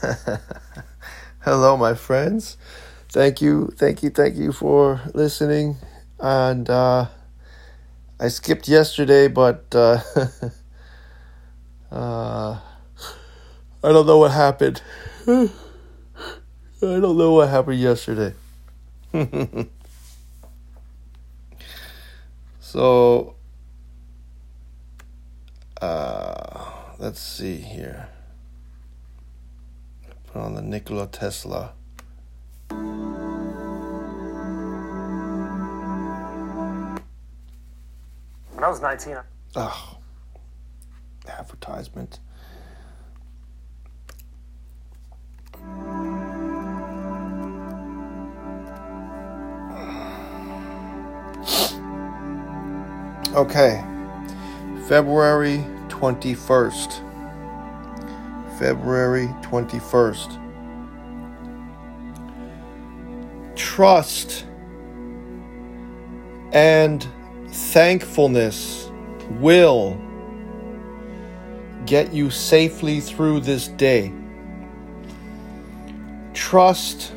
Hello, 1.40 1.76
my 1.76 1.94
friends. 1.94 2.56
Thank 3.10 3.42
you, 3.42 3.72
thank 3.76 4.02
you, 4.02 4.10
thank 4.10 4.36
you 4.36 4.52
for 4.52 5.00
listening. 5.14 5.76
And 6.18 6.68
uh, 6.70 7.06
I 8.18 8.28
skipped 8.28 8.68
yesterday, 8.68 9.28
but 9.28 9.64
uh, 9.74 10.00
uh, 11.92 12.58
I 13.82 13.92
don't 13.92 14.06
know 14.06 14.18
what 14.18 14.30
happened. 14.30 14.80
I 15.26 15.50
don't 16.80 17.18
know 17.18 17.32
what 17.32 17.48
happened 17.50 17.80
yesterday. 17.80 18.32
so, 22.60 23.34
uh, 25.82 26.70
let's 26.98 27.20
see 27.20 27.56
here. 27.56 28.08
Put 30.32 30.42
on 30.42 30.54
the 30.54 30.62
Nikola 30.62 31.08
Tesla. 31.08 31.72
When 38.54 38.64
I 38.64 38.68
was 38.68 38.80
19, 38.80 39.16
I- 39.16 39.22
Oh, 39.56 39.98
advertisement. 41.26 42.20
Okay, 53.34 53.84
February 54.88 55.64
21st. 55.88 57.09
February 58.60 59.26
21st. 59.40 60.36
Trust 63.56 64.44
and 66.52 67.08
thankfulness 67.48 68.90
will 69.40 69.98
get 71.86 72.12
you 72.12 72.28
safely 72.28 73.00
through 73.00 73.40
this 73.40 73.68
day. 73.68 74.12
Trust 76.34 77.14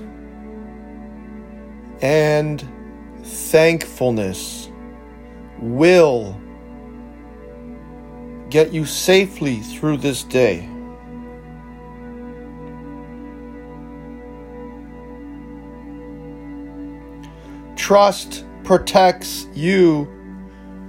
and 2.01 2.65
thankfulness 3.21 4.69
will 5.59 6.39
get 8.49 8.71
you 8.71 8.85
safely 8.85 9.59
through 9.59 9.97
this 9.97 10.23
day. 10.23 10.69
Trust 17.93 18.43
protects 18.63 19.45
you 19.53 20.07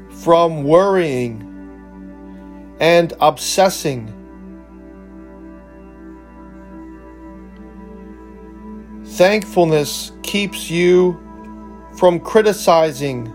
from 0.09 0.65
worrying 0.65 1.43
and 2.81 3.13
obsessing. 3.21 4.09
Thankfulness 9.05 10.13
keeps 10.23 10.71
you 10.71 11.21
from 11.99 12.21
criticizing 12.21 13.31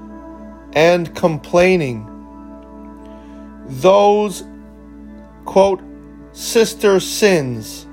and 0.73 1.15
complaining. 1.15 2.07
Those, 3.67 4.45
quote, 5.45 5.83
sister 6.31 6.99
sins 6.99 7.85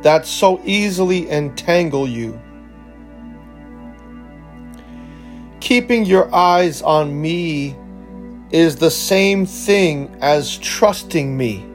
that 0.00 0.24
so 0.24 0.58
easily 0.64 1.28
entangle 1.28 2.08
you. 2.08 2.40
Keeping 5.66 6.04
your 6.04 6.32
eyes 6.32 6.80
on 6.80 7.20
me 7.20 7.76
is 8.52 8.76
the 8.76 8.88
same 8.88 9.44
thing 9.44 10.16
as 10.20 10.58
trusting 10.58 11.36
me. 11.36 11.66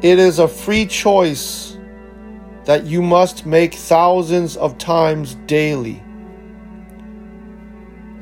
It 0.00 0.20
is 0.20 0.38
a 0.38 0.46
free 0.46 0.86
choice 0.86 1.76
that 2.66 2.84
you 2.84 3.02
must 3.02 3.46
make 3.46 3.74
thousands 3.74 4.56
of 4.56 4.78
times 4.78 5.34
daily. 5.46 6.00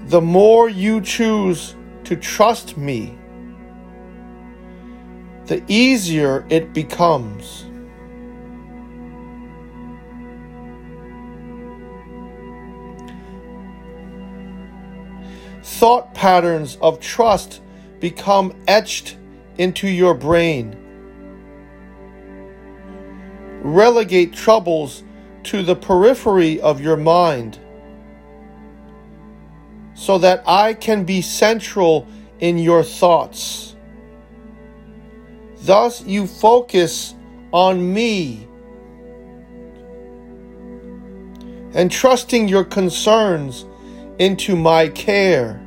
The 0.07 0.23
more 0.23 0.71
you 0.71 1.03
choose 1.03 1.77
to 2.05 2.17
trust 2.17 2.79
me, 2.79 3.15
the 5.45 5.63
easier 5.69 6.47
it 6.49 6.73
becomes. 6.73 7.67
Thought 15.81 16.13
patterns 16.13 16.77
of 16.83 17.01
trust 17.01 17.63
become 18.01 18.55
etched 18.69 19.17
into 19.57 19.89
your 19.89 20.13
brain. 20.13 20.77
Relegate 23.63 24.35
troubles 24.35 25.03
to 25.45 25.63
the 25.63 25.75
periphery 25.75 26.61
of 26.61 26.83
your 26.83 26.99
mind 26.99 27.59
so 29.95 30.19
that 30.19 30.43
I 30.47 30.75
can 30.75 31.05
be 31.05 31.23
central 31.23 32.07
in 32.41 32.59
your 32.59 32.83
thoughts. 32.83 33.75
Thus, 35.63 36.05
you 36.05 36.27
focus 36.27 37.15
on 37.53 37.95
me 37.95 38.47
and 41.73 41.91
trusting 41.91 42.49
your 42.49 42.65
concerns 42.65 43.65
into 44.19 44.55
my 44.57 44.87
care. 44.89 45.59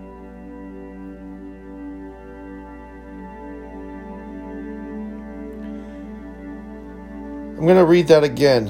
I'm 7.63 7.67
going 7.67 7.77
to 7.77 7.85
read 7.85 8.07
that 8.07 8.25
again 8.25 8.65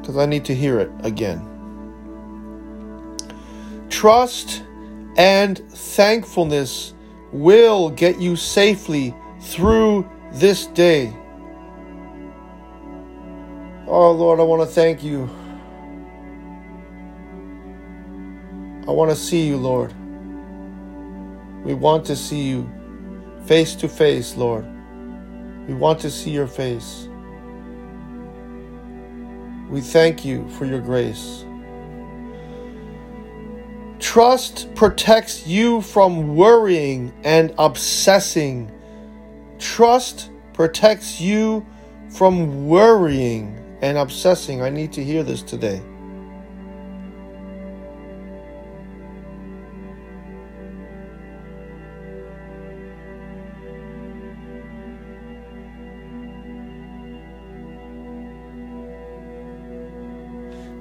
because 0.00 0.16
I 0.16 0.26
need 0.26 0.44
to 0.46 0.52
hear 0.52 0.80
it 0.80 0.90
again. 1.04 1.46
Trust 3.88 4.64
and 5.16 5.56
thankfulness 5.70 6.92
will 7.30 7.88
get 7.88 8.20
you 8.20 8.34
safely 8.34 9.14
through 9.42 10.10
this 10.32 10.66
day. 10.66 11.16
Oh 13.86 14.10
Lord, 14.10 14.40
I 14.40 14.42
want 14.42 14.62
to 14.62 14.74
thank 14.74 15.04
you. 15.04 15.30
I 18.88 18.90
want 18.90 19.12
to 19.12 19.16
see 19.16 19.46
you, 19.46 19.56
Lord. 19.56 19.94
We 21.64 21.74
want 21.74 22.06
to 22.06 22.16
see 22.16 22.42
you 22.42 22.68
face 23.44 23.76
to 23.76 23.88
face, 23.88 24.36
Lord. 24.36 24.66
We 25.68 25.74
want 25.74 26.00
to 26.00 26.10
see 26.10 26.32
your 26.32 26.48
face. 26.48 27.06
We 29.70 29.80
thank 29.80 30.24
you 30.24 30.48
for 30.50 30.64
your 30.64 30.80
grace. 30.80 31.44
Trust 34.00 34.74
protects 34.74 35.46
you 35.46 35.80
from 35.82 36.34
worrying 36.34 37.12
and 37.22 37.54
obsessing. 37.58 38.72
Trust 39.58 40.30
protects 40.54 41.20
you 41.20 41.64
from 42.08 42.66
worrying 42.66 43.56
and 43.82 43.96
obsessing. 43.96 44.62
I 44.62 44.70
need 44.70 44.92
to 44.94 45.04
hear 45.04 45.22
this 45.22 45.42
today. 45.42 45.80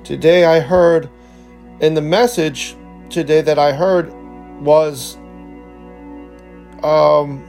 Today 0.10 0.44
I 0.44 0.60
heard 0.60 1.08
in 1.82 1.94
the 1.94 2.02
message 2.02 2.76
today 3.12 3.42
that 3.42 3.60
I 3.60 3.72
heard 3.72 4.12
was 4.60 5.18
um 6.82 7.46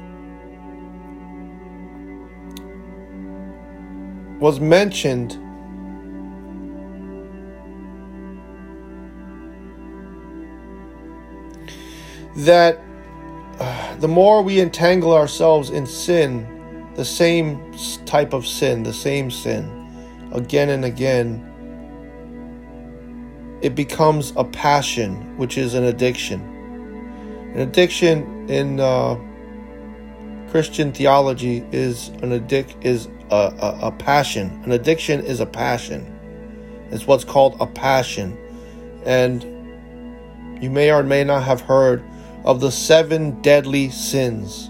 was 4.41 4.61
mentioned. 4.61 5.39
That 12.45 12.83
uh, 13.59 13.97
the 13.97 14.09
more 14.09 14.43
we 14.43 14.61
entangle 14.61 15.15
ourselves 15.15 15.71
in 15.71 15.87
sin, 15.87 16.93
the 16.95 17.07
same 17.07 17.73
type 18.05 18.35
of 18.35 18.47
sin, 18.47 18.83
the 18.83 18.93
same 18.93 19.31
sin, 19.31 19.65
again 20.35 20.69
and 20.69 20.85
again, 20.85 21.50
it 23.63 23.75
becomes 23.75 24.33
a 24.37 24.45
passion, 24.45 25.37
which 25.37 25.59
is 25.59 25.75
an 25.75 25.85
addiction. 25.85 26.41
An 27.55 27.61
addiction 27.61 28.49
in 28.49 28.81
uh, 28.81 29.19
Christian 30.51 30.93
theology 30.93 31.65
is 31.73 32.09
an 32.23 32.33
addict 32.33 32.77
is 32.85 33.09
a, 33.31 33.35
a, 33.35 33.79
a 33.89 33.93
passion. 33.93 34.61
An 34.65 34.73
addiction 34.73 35.21
is 35.21 35.41
a 35.41 35.47
passion. 35.47 36.07
It's 36.91 37.07
what's 37.07 37.25
called 37.25 37.57
a 37.61 37.67
passion. 37.67 38.37
And 39.05 39.43
you 40.63 40.71
may 40.71 40.93
or 40.93 41.03
may 41.03 41.25
not 41.25 41.45
have 41.45 41.61
heard 41.61 42.03
of 42.45 42.61
the 42.61 42.71
seven 42.71 43.41
deadly 43.43 43.91
sins. 43.91 44.70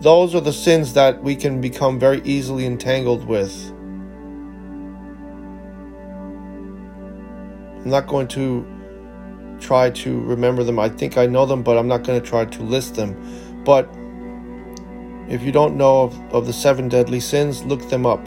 Those 0.00 0.34
are 0.34 0.40
the 0.40 0.52
sins 0.52 0.94
that 0.94 1.22
we 1.22 1.36
can 1.36 1.60
become 1.60 1.98
very 1.98 2.22
easily 2.22 2.64
entangled 2.64 3.26
with. 3.26 3.54
I'm 7.84 7.90
not 7.90 8.06
going 8.06 8.26
to 8.28 8.66
try 9.60 9.90
to 9.90 10.20
remember 10.22 10.64
them. 10.64 10.78
I 10.78 10.88
think 10.88 11.18
I 11.18 11.26
know 11.26 11.44
them, 11.44 11.62
but 11.62 11.76
I'm 11.76 11.86
not 11.86 12.02
going 12.02 12.18
to 12.18 12.26
try 12.26 12.46
to 12.46 12.62
list 12.62 12.94
them. 12.94 13.14
But 13.62 13.94
if 15.28 15.42
you 15.42 15.52
don't 15.52 15.76
know 15.76 16.04
of, 16.04 16.18
of 16.32 16.46
the 16.46 16.52
seven 16.54 16.88
deadly 16.88 17.20
sins, 17.20 17.62
look 17.64 17.86
them 17.90 18.06
up. 18.06 18.26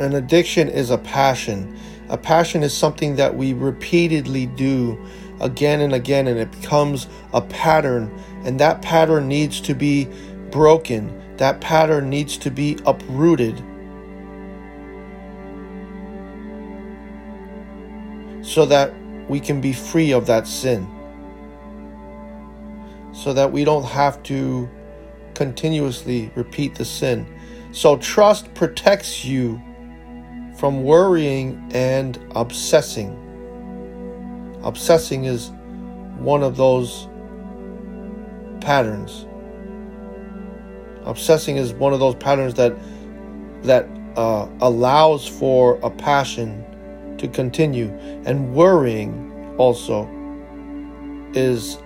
An 0.00 0.14
addiction 0.14 0.68
is 0.68 0.90
a 0.90 0.98
passion. 0.98 1.76
A 2.08 2.18
passion 2.18 2.62
is 2.62 2.76
something 2.76 3.16
that 3.16 3.36
we 3.36 3.52
repeatedly 3.52 4.46
do 4.46 5.02
again 5.40 5.80
and 5.80 5.94
again, 5.94 6.26
and 6.26 6.38
it 6.38 6.50
becomes 6.52 7.08
a 7.32 7.40
pattern. 7.40 8.10
And 8.44 8.60
that 8.60 8.82
pattern 8.82 9.28
needs 9.28 9.60
to 9.62 9.74
be 9.74 10.08
broken 10.50 11.22
that 11.36 11.60
pattern 11.60 12.10
needs 12.10 12.38
to 12.38 12.50
be 12.50 12.78
uprooted. 12.86 13.56
So 18.42 18.66
that 18.66 18.94
we 19.28 19.40
can 19.40 19.60
be 19.60 19.72
free 19.72 20.12
of 20.12 20.26
that 20.26 20.46
sin. 20.46 20.86
So 23.12 23.32
that 23.32 23.50
we 23.50 23.64
don't 23.64 23.84
have 23.84 24.22
to 24.24 24.68
continuously 25.34 26.30
repeat 26.36 26.76
the 26.76 26.84
sin. 26.84 27.26
So 27.72 27.96
trust 27.96 28.54
protects 28.54 29.24
you 29.24 29.60
from 30.64 30.82
worrying 30.82 31.62
and 31.74 32.18
obsessing. 32.34 33.10
Obsessing 34.62 35.26
is 35.26 35.50
one 36.16 36.42
of 36.42 36.56
those 36.56 37.06
patterns. 38.62 39.26
Obsessing 41.04 41.58
is 41.58 41.74
one 41.74 41.92
of 41.92 42.00
those 42.00 42.14
patterns 42.14 42.54
that 42.54 42.74
that 43.64 43.86
uh, 44.16 44.48
allows 44.62 45.28
for 45.28 45.78
a 45.82 45.90
passion 45.90 46.64
to 47.18 47.28
continue, 47.28 47.90
and 48.24 48.54
worrying 48.54 49.54
also 49.58 50.08
is 51.34 51.76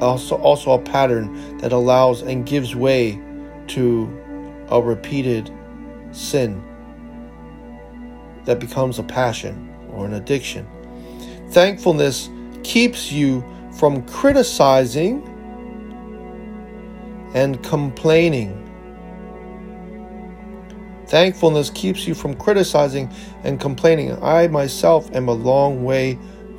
also 0.00 0.34
also 0.38 0.72
a 0.72 0.82
pattern 0.82 1.58
that 1.58 1.70
allows 1.70 2.22
and 2.22 2.44
gives 2.44 2.74
way 2.74 3.22
to 3.68 4.10
a 4.68 4.82
repeated 4.82 5.48
sin 6.10 6.60
that 8.44 8.58
becomes 8.58 8.98
a 8.98 9.02
passion 9.02 9.68
or 9.92 10.06
an 10.06 10.14
addiction. 10.14 10.66
Thankfulness 11.50 12.30
keeps 12.62 13.10
you 13.10 13.44
from 13.78 14.02
criticizing 14.06 15.22
and 17.34 17.62
complaining. 17.62 18.56
Thankfulness 21.06 21.70
keeps 21.70 22.06
you 22.06 22.14
from 22.14 22.34
criticizing 22.34 23.10
and 23.42 23.60
complaining. 23.60 24.12
I 24.22 24.46
myself 24.48 25.10
am 25.12 25.28
a 25.28 25.32
long 25.32 25.82
way 25.82 26.18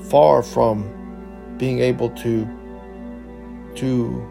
far 0.10 0.44
from 0.44 1.56
being 1.58 1.80
able 1.80 2.10
to 2.10 2.48
to 3.76 4.28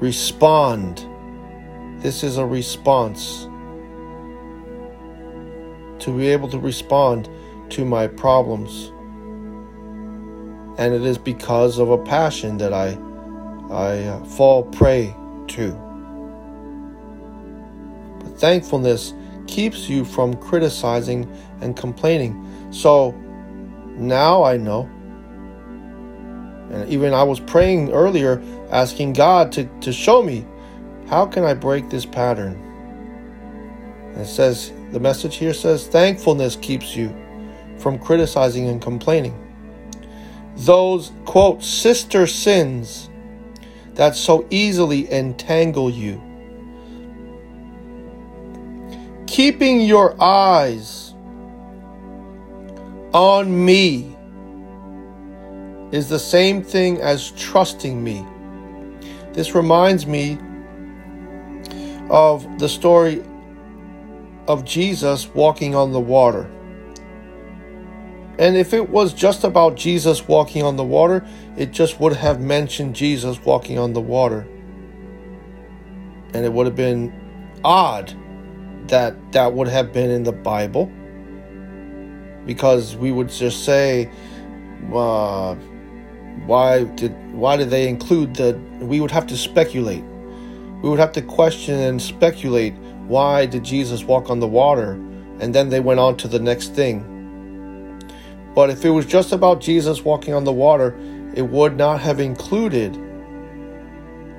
respond. 0.00 1.06
This 2.02 2.22
is 2.22 2.38
a 2.38 2.46
response. 2.46 3.46
To 6.04 6.16
be 6.16 6.28
able 6.28 6.48
to 6.50 6.58
respond 6.58 7.28
to 7.70 7.84
my 7.84 8.06
problems. 8.06 8.92
And 10.78 10.92
it 10.92 11.02
is 11.02 11.18
because 11.18 11.78
of 11.78 11.90
a 11.90 11.98
passion 11.98 12.58
that 12.58 12.72
I 12.72 12.98
I 13.70 14.04
uh, 14.04 14.24
fall 14.24 14.64
prey 14.64 15.16
to. 15.48 15.72
But 18.20 18.38
thankfulness 18.38 19.14
keeps 19.46 19.88
you 19.88 20.04
from 20.04 20.34
criticizing 20.34 21.30
and 21.60 21.76
complaining. 21.76 22.46
So 22.70 23.12
now 23.96 24.42
I 24.42 24.56
know. 24.56 24.82
And 26.70 26.88
even 26.88 27.14
I 27.14 27.22
was 27.22 27.40
praying 27.40 27.92
earlier, 27.92 28.42
asking 28.70 29.14
God 29.14 29.52
to, 29.52 29.64
to 29.80 29.92
show 29.92 30.22
me 30.22 30.46
how 31.08 31.24
can 31.26 31.44
I 31.44 31.54
break 31.54 31.88
this 31.88 32.04
pattern. 32.04 32.60
And 34.12 34.22
it 34.22 34.26
says, 34.26 34.72
the 34.94 35.00
message 35.00 35.34
here 35.38 35.52
says, 35.52 35.88
thankfulness 35.88 36.54
keeps 36.54 36.94
you 36.94 37.12
from 37.78 37.98
criticizing 37.98 38.68
and 38.68 38.80
complaining. 38.80 39.36
Those, 40.54 41.10
quote, 41.24 41.64
sister 41.64 42.28
sins 42.28 43.10
that 43.94 44.14
so 44.14 44.46
easily 44.50 45.12
entangle 45.12 45.90
you. 45.90 46.22
Keeping 49.26 49.80
your 49.80 50.14
eyes 50.22 51.12
on 53.12 53.64
me 53.64 54.16
is 55.90 56.08
the 56.08 56.20
same 56.20 56.62
thing 56.62 57.00
as 57.00 57.32
trusting 57.32 58.02
me. 58.02 58.24
This 59.32 59.56
reminds 59.56 60.06
me 60.06 60.38
of 62.10 62.60
the 62.60 62.68
story 62.68 63.24
of 64.46 64.64
Jesus 64.64 65.28
walking 65.34 65.74
on 65.74 65.92
the 65.92 66.00
water. 66.00 66.50
And 68.38 68.56
if 68.56 68.74
it 68.74 68.88
was 68.88 69.14
just 69.14 69.44
about 69.44 69.76
Jesus 69.76 70.26
walking 70.26 70.62
on 70.62 70.76
the 70.76 70.84
water, 70.84 71.24
it 71.56 71.70
just 71.70 72.00
would 72.00 72.14
have 72.14 72.40
mentioned 72.40 72.96
Jesus 72.96 73.40
walking 73.44 73.78
on 73.78 73.92
the 73.92 74.00
water. 74.00 74.46
And 76.34 76.44
it 76.44 76.52
would 76.52 76.66
have 76.66 76.74
been 76.74 77.12
odd 77.62 78.12
that 78.88 79.32
that 79.32 79.52
would 79.52 79.68
have 79.68 79.92
been 79.92 80.10
in 80.10 80.24
the 80.24 80.32
Bible. 80.32 80.90
Because 82.44 82.96
we 82.96 83.12
would 83.12 83.28
just 83.28 83.64
say, 83.64 84.10
uh, 84.92 85.54
why 86.46 86.84
did 86.84 87.14
why 87.32 87.56
did 87.56 87.70
they 87.70 87.88
include 87.88 88.34
the 88.34 88.58
we 88.80 89.00
would 89.00 89.12
have 89.12 89.26
to 89.28 89.36
speculate. 89.36 90.04
We 90.82 90.90
would 90.90 90.98
have 90.98 91.12
to 91.12 91.22
question 91.22 91.78
and 91.78 92.02
speculate 92.02 92.74
why 93.06 93.46
did 93.46 93.64
Jesus 93.64 94.04
walk 94.04 94.30
on 94.30 94.40
the 94.40 94.48
water? 94.48 94.92
And 95.40 95.54
then 95.54 95.68
they 95.68 95.80
went 95.80 96.00
on 96.00 96.16
to 96.18 96.28
the 96.28 96.38
next 96.38 96.74
thing 96.74 97.10
but 98.54 98.70
if 98.70 98.84
it 98.84 98.90
was 98.90 99.04
just 99.04 99.32
about 99.32 99.60
Jesus 99.60 100.04
walking 100.04 100.32
on 100.32 100.44
the 100.44 100.52
water, 100.52 100.96
it 101.34 101.42
would 101.42 101.76
not 101.76 102.00
have 102.00 102.20
included 102.20 102.94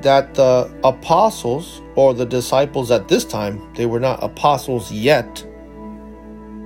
that 0.02 0.36
the 0.36 0.74
apostles 0.84 1.82
or 1.96 2.14
the 2.14 2.26
disciples 2.26 2.92
at 2.92 3.08
this 3.10 3.26
time, 3.26 3.74
they 3.74 3.86
were 3.86 4.00
not 4.00 4.24
apostles 4.24 4.92
yet, 4.92 5.46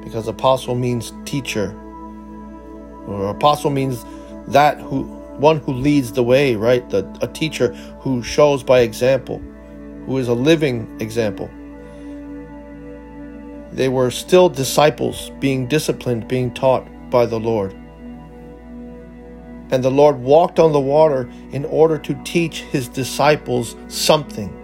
because 0.04 0.28
apostle 0.28 0.76
means 0.76 1.12
teacher. 1.26 1.72
Or 3.08 3.30
apostle 3.30 3.72
means 3.72 4.06
that 4.48 4.80
who 4.82 5.04
one 5.40 5.58
who 5.58 5.72
leads 5.72 6.12
the 6.12 6.22
way, 6.22 6.56
right? 6.56 6.88
The, 6.90 7.08
a 7.22 7.28
teacher 7.28 7.74
who 8.02 8.22
shows 8.22 8.62
by 8.62 8.82
example, 8.82 9.42
who 10.06 10.18
is 10.18 10.28
a 10.28 10.34
living 10.34 10.98
example. 11.00 11.50
They 13.72 13.90
were 13.90 14.12
still 14.12 14.50
disciples 14.50 15.32
being 15.40 15.68
disciplined, 15.68 16.28
being 16.28 16.54
taught 16.54 16.88
by 17.10 17.26
the 17.26 17.40
Lord. 17.40 17.74
And 19.72 19.84
the 19.84 19.92
Lord 19.92 20.20
walked 20.20 20.58
on 20.58 20.72
the 20.72 20.80
water 20.80 21.30
in 21.52 21.66
order 21.66 22.00
to 22.00 22.20
teach 22.24 22.62
his 22.62 22.88
disciples 22.88 23.76
something. 23.88 24.56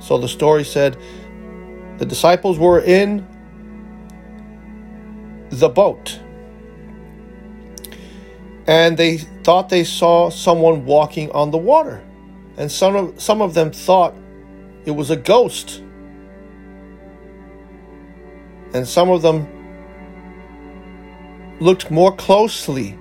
So 0.00 0.18
the 0.18 0.28
story 0.28 0.64
said 0.64 0.96
the 1.98 2.04
disciples 2.04 2.58
were 2.58 2.80
in 2.80 3.24
the 5.50 5.68
boat. 5.68 6.18
And 8.66 8.96
they 8.96 9.18
thought 9.44 9.68
they 9.68 9.84
saw 9.84 10.30
someone 10.30 10.84
walking 10.84 11.30
on 11.30 11.52
the 11.52 11.58
water. 11.58 12.02
And 12.56 12.72
some 12.72 12.96
of, 12.96 13.20
some 13.22 13.40
of 13.40 13.54
them 13.54 13.70
thought 13.70 14.14
it 14.84 14.90
was 14.90 15.10
a 15.10 15.16
ghost. 15.16 15.83
And 18.74 18.88
some 18.88 19.10
of 19.10 19.22
them 19.22 19.48
looked 21.60 21.90
more 21.90 22.14
closely 22.16 22.98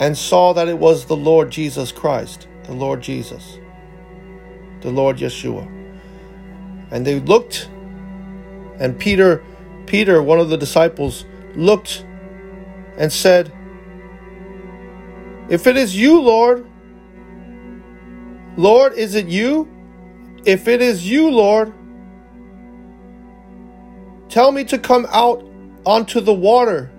and 0.00 0.16
saw 0.18 0.52
that 0.54 0.68
it 0.68 0.78
was 0.78 1.06
the 1.06 1.16
Lord 1.16 1.50
Jesus 1.50 1.92
Christ, 1.92 2.48
the 2.64 2.74
Lord 2.74 3.02
Jesus. 3.02 3.58
the 4.82 4.90
Lord 4.90 5.18
Yeshua. 5.18 5.66
And 6.90 7.06
they 7.06 7.20
looked, 7.20 7.68
and 8.78 8.98
Peter, 8.98 9.42
Peter, 9.86 10.22
one 10.22 10.40
of 10.40 10.48
the 10.50 10.56
disciples, 10.58 11.24
looked 11.54 12.04
and 12.98 13.12
said, 13.12 13.52
If 15.48 15.66
it 15.66 15.76
is 15.76 15.96
you, 15.96 16.20
Lord, 16.20 16.66
Lord, 18.56 18.94
is 18.94 19.14
it 19.14 19.28
you? 19.28 19.68
If 20.44 20.68
it 20.68 20.82
is 20.82 21.08
you, 21.10 21.30
Lord, 21.30 21.72
tell 24.28 24.52
me 24.52 24.64
to 24.64 24.78
come 24.78 25.06
out 25.10 25.44
onto 25.84 26.20
the 26.20 26.34
water. 26.34 26.90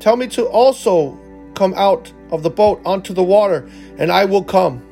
Tell 0.00 0.16
me 0.16 0.26
to 0.28 0.44
also 0.46 1.18
come 1.54 1.74
out 1.74 2.12
of 2.30 2.42
the 2.42 2.50
boat 2.50 2.80
onto 2.84 3.14
the 3.14 3.22
water, 3.22 3.68
and 3.98 4.10
I 4.10 4.24
will 4.24 4.44
come. 4.44 4.82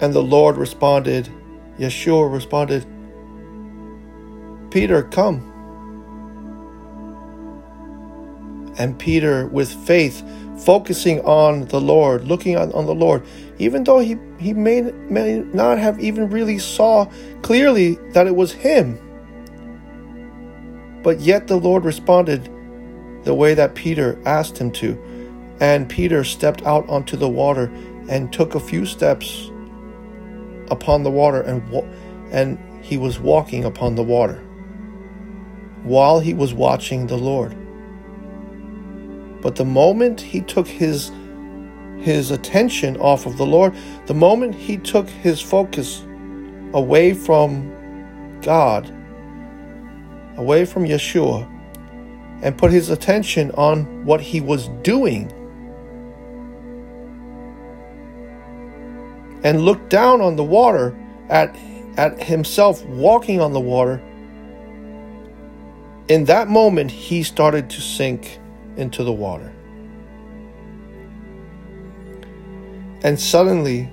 And 0.00 0.12
the 0.12 0.22
Lord 0.22 0.56
responded, 0.56 1.28
Yeshua 1.78 2.32
responded, 2.32 2.86
Peter, 4.70 5.02
come. 5.02 5.52
And 8.78 8.98
Peter, 8.98 9.46
with 9.46 9.72
faith, 9.86 10.22
focusing 10.58 11.20
on 11.22 11.66
the 11.66 11.80
Lord, 11.80 12.24
looking 12.24 12.56
on, 12.56 12.72
on 12.72 12.84
the 12.84 12.94
Lord, 12.94 13.24
even 13.58 13.84
though 13.84 13.98
he, 13.98 14.16
he 14.38 14.52
may, 14.52 14.82
may 14.82 15.38
not 15.38 15.78
have 15.78 15.98
even 16.00 16.30
really 16.30 16.58
saw 16.58 17.06
clearly 17.42 17.94
that 18.10 18.26
it 18.26 18.36
was 18.36 18.52
him. 18.52 18.98
But 21.02 21.20
yet 21.20 21.46
the 21.46 21.56
Lord 21.56 21.84
responded 21.84 22.50
the 23.24 23.34
way 23.34 23.54
that 23.54 23.74
Peter 23.74 24.20
asked 24.24 24.58
him 24.58 24.70
to. 24.72 25.00
And 25.60 25.88
Peter 25.88 26.22
stepped 26.24 26.62
out 26.62 26.88
onto 26.88 27.16
the 27.16 27.28
water 27.28 27.72
and 28.08 28.32
took 28.32 28.54
a 28.54 28.60
few 28.60 28.84
steps 28.86 29.50
upon 30.70 31.02
the 31.02 31.10
water 31.10 31.40
and 31.42 31.62
and 32.32 32.58
he 32.84 32.98
was 32.98 33.18
walking 33.18 33.64
upon 33.64 33.94
the 33.94 34.02
water 34.02 34.42
while 35.84 36.18
he 36.18 36.34
was 36.34 36.52
watching 36.52 37.06
the 37.06 37.16
Lord. 37.16 37.56
But 39.40 39.54
the 39.54 39.64
moment 39.64 40.20
he 40.20 40.40
took 40.40 40.66
his 40.66 41.12
his 42.06 42.30
attention 42.30 42.96
off 42.98 43.26
of 43.26 43.36
the 43.36 43.44
Lord, 43.44 43.74
the 44.06 44.14
moment 44.14 44.54
he 44.54 44.76
took 44.76 45.08
his 45.08 45.40
focus 45.40 46.04
away 46.72 47.12
from 47.12 48.38
God, 48.42 48.88
away 50.36 50.64
from 50.66 50.84
Yeshua, 50.84 51.50
and 52.42 52.56
put 52.56 52.70
his 52.70 52.90
attention 52.90 53.50
on 53.52 54.04
what 54.04 54.20
he 54.20 54.40
was 54.40 54.68
doing, 54.84 55.32
and 59.42 59.62
looked 59.62 59.90
down 59.90 60.20
on 60.20 60.36
the 60.36 60.44
water 60.44 60.96
at, 61.28 61.56
at 61.96 62.22
himself 62.22 62.84
walking 62.84 63.40
on 63.40 63.52
the 63.52 63.58
water, 63.58 64.00
in 66.08 66.24
that 66.26 66.46
moment 66.46 66.92
he 66.92 67.24
started 67.24 67.68
to 67.70 67.80
sink 67.80 68.38
into 68.76 69.02
the 69.02 69.12
water. 69.12 69.52
And 73.02 73.20
suddenly, 73.20 73.90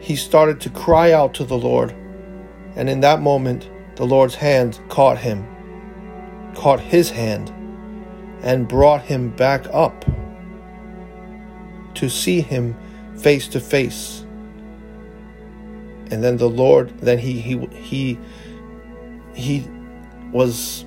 he 0.00 0.14
started 0.14 0.60
to 0.60 0.70
cry 0.70 1.12
out 1.12 1.34
to 1.34 1.44
the 1.44 1.58
Lord. 1.58 1.92
And 2.76 2.88
in 2.88 3.00
that 3.00 3.20
moment, 3.20 3.68
the 3.96 4.06
Lord's 4.06 4.34
hand 4.34 4.78
caught 4.88 5.18
him, 5.18 5.44
caught 6.54 6.78
his 6.78 7.10
hand, 7.10 7.52
and 8.42 8.68
brought 8.68 9.02
him 9.02 9.30
back 9.30 9.66
up 9.72 10.04
to 11.94 12.08
see 12.08 12.40
him 12.40 12.76
face 13.16 13.48
to 13.48 13.58
face. 13.58 14.24
And 16.10 16.22
then 16.22 16.36
the 16.36 16.48
Lord, 16.48 16.96
then 17.00 17.18
he 17.18 17.40
he 17.40 17.58
he 17.72 18.18
he 19.34 19.66
was 20.30 20.84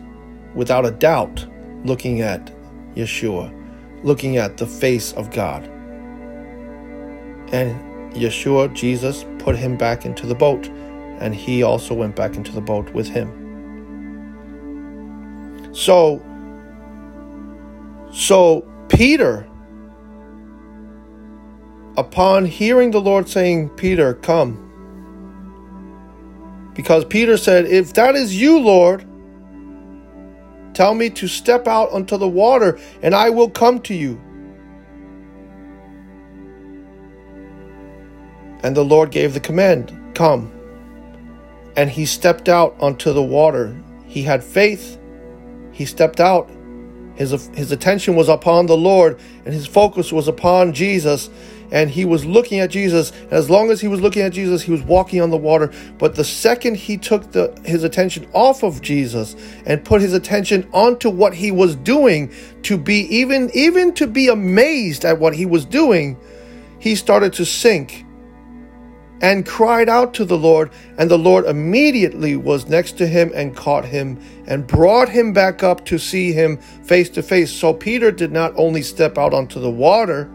without 0.55 0.86
a 0.86 0.91
doubt 0.91 1.46
looking 1.84 2.22
at 2.22 2.53
Yeshua, 2.96 3.53
looking 4.03 4.38
at 4.38 4.58
the 4.58 4.67
face 4.67 5.12
of 5.13 5.31
God. 5.31 5.69
And 7.51 8.13
Yeshua, 8.13 8.74
Jesus, 8.74 9.25
put 9.39 9.56
him 9.56 9.77
back 9.77 10.06
into 10.06 10.25
the 10.25 10.36
boat, 10.36 10.68
and 11.20 11.34
he 11.34 11.63
also 11.63 11.94
went 11.94 12.15
back 12.15 12.36
into 12.36 12.51
the 12.51 12.62
boat 12.62 12.89
with 12.91 13.08
him. 13.08 13.29
So, 15.74 16.24
so 18.12 18.62
Peter, 18.89 19.48
upon 21.98 22.46
hearing 22.46 22.91
the 22.91 23.01
Lord 23.01 23.29
saying, 23.29 23.70
Peter, 23.70 24.13
come, 24.15 24.65
because 26.75 27.06
Peter 27.06 27.38
said, 27.38 27.65
If 27.65 27.94
that 27.94 28.15
is 28.15 28.39
you, 28.39 28.60
Lord, 28.60 29.06
Tell 30.74 30.94
me 30.94 31.10
to 31.10 31.27
step 31.27 31.68
out 31.68 31.91
onto 31.91 32.18
the 32.18 32.29
water, 32.29 32.79
and 33.01 33.13
I 33.13 33.29
will 33.29 33.50
come 33.50 33.82
to 33.82 33.94
you. 33.94 34.18
And 38.62 38.75
the 38.75 38.84
Lord 38.84 39.12
gave 39.12 39.34
the 39.34 39.39
command, 39.39 39.96
Come. 40.13 40.51
And 41.75 41.89
he 41.89 42.06
stepped 42.06 42.50
out 42.50 42.75
onto 42.80 43.13
the 43.13 43.24
water. 43.24 43.75
He 44.06 44.24
had 44.24 44.44
faith. 44.44 45.00
He 45.72 45.86
stepped 45.86 46.20
out. 46.20 46.50
His, 47.16 47.48
his 47.54 47.72
attention 47.72 48.16
was 48.16 48.30
upon 48.30 48.66
the 48.66 48.78
Lord, 48.78 49.20
and 49.46 49.54
his 49.54 49.68
focus 49.68 50.12
was 50.12 50.28
upon 50.28 50.74
Jesus 50.74 51.30
and 51.72 51.89
he 51.89 52.06
was 52.06 52.25
looking 52.25 52.60
at 52.60 52.70
Jesus. 52.70 53.12
And 53.12 53.34
as 53.34 53.50
long 53.50 53.72
as 53.72 53.82
he 53.82 53.88
was 53.88 54.01
looking 54.01 54.22
at 54.24 54.34
Jesus, 54.34 54.62
he 54.62 54.72
was 54.72 54.82
walking 54.82 55.22
on 55.22 55.30
the 55.30 55.38
water. 55.38 55.72
But 55.98 56.16
the 56.16 56.24
second 56.24 56.75
he 56.75 56.98
took 56.98 57.32
the, 57.32 57.60
his 57.66 57.84
attention 57.84 58.28
off 58.34 58.63
of 58.63 58.82
Jesus 58.82 59.36
and 59.66 59.84
put 59.84 60.01
his 60.01 60.13
attention 60.13 60.68
onto 60.74 61.10
what 61.10 61.34
he 61.34 61.51
was 61.51 61.75
doing, 61.75 62.34
to 62.63 62.78
be 62.78 63.01
even 63.16 63.50
even 63.54 63.94
to 63.96 64.08
be 64.08 64.28
amazed 64.28 65.06
at 65.06 65.20
what 65.20 65.36
he 65.36 65.46
was 65.46 65.66
doing, 65.66 66.18
he 66.80 66.96
started 66.96 67.34
to 67.34 67.46
sink 67.46 68.06
and 69.22 69.46
cried 69.46 69.90
out 69.90 70.14
to 70.16 70.26
the 70.26 70.38
Lord, 70.38 70.72
and 70.98 71.10
the 71.10 71.18
Lord 71.18 71.46
immediately 71.46 72.36
was 72.36 72.68
next 72.68 72.98
to 73.00 73.08
him 73.08 73.32
and 73.36 73.56
caught 73.56 73.86
him 73.86 74.20
and 74.48 74.66
brought 74.66 75.10
him 75.10 75.34
back 75.34 75.64
up 75.64 75.86
to 75.86 75.98
see 75.98 76.32
him 76.32 76.58
face 76.58 77.10
to 77.12 77.22
face. 77.22 77.52
So 77.52 77.74
Peter 77.74 78.12
did 78.12 78.32
not 78.32 78.54
only 78.56 78.82
step 78.82 79.18
out 79.18 79.34
onto 79.34 79.60
the 79.60 79.70
water, 79.70 80.30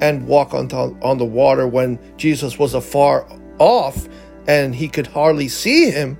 and 0.00 0.26
walk 0.26 0.54
on, 0.54 0.70
on 0.72 1.18
the 1.18 1.24
water 1.24 1.66
when 1.66 1.98
Jesus 2.16 2.58
was 2.58 2.74
afar 2.74 3.26
off 3.58 4.08
and 4.46 4.74
he 4.74 4.88
could 4.88 5.06
hardly 5.06 5.48
see 5.48 5.90
him. 5.90 6.18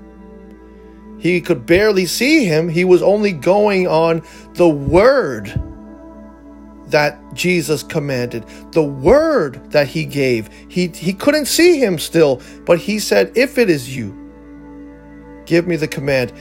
He 1.19 1.41
could 1.41 1.65
barely 1.65 2.05
see 2.05 2.45
him. 2.45 2.69
He 2.69 2.83
was 2.83 3.01
only 3.01 3.31
going 3.31 3.87
on 3.87 4.23
the 4.53 4.67
word 4.67 5.53
that 6.87 7.17
Jesus 7.33 7.83
commanded, 7.83 8.45
the 8.71 8.83
word 8.83 9.71
that 9.71 9.87
he 9.87 10.05
gave. 10.05 10.49
He, 10.69 10.87
he 10.87 11.13
couldn't 11.13 11.45
see 11.45 11.79
him 11.79 11.97
still, 11.97 12.41
but 12.65 12.79
he 12.79 12.99
said, 12.99 13.31
If 13.35 13.57
it 13.57 13.69
is 13.69 13.95
you, 13.95 14.13
give 15.45 15.67
me 15.67 15.75
the 15.75 15.87
command. 15.87 16.33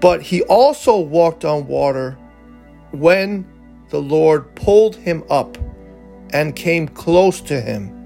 But 0.00 0.22
he 0.22 0.42
also 0.42 0.98
walked 0.98 1.44
on 1.44 1.66
water 1.66 2.18
when 2.90 3.46
the 3.90 4.00
Lord 4.00 4.54
pulled 4.54 4.96
him 4.96 5.22
up 5.30 5.58
and 6.32 6.56
came 6.56 6.88
close 6.88 7.40
to 7.42 7.60
him. 7.60 7.98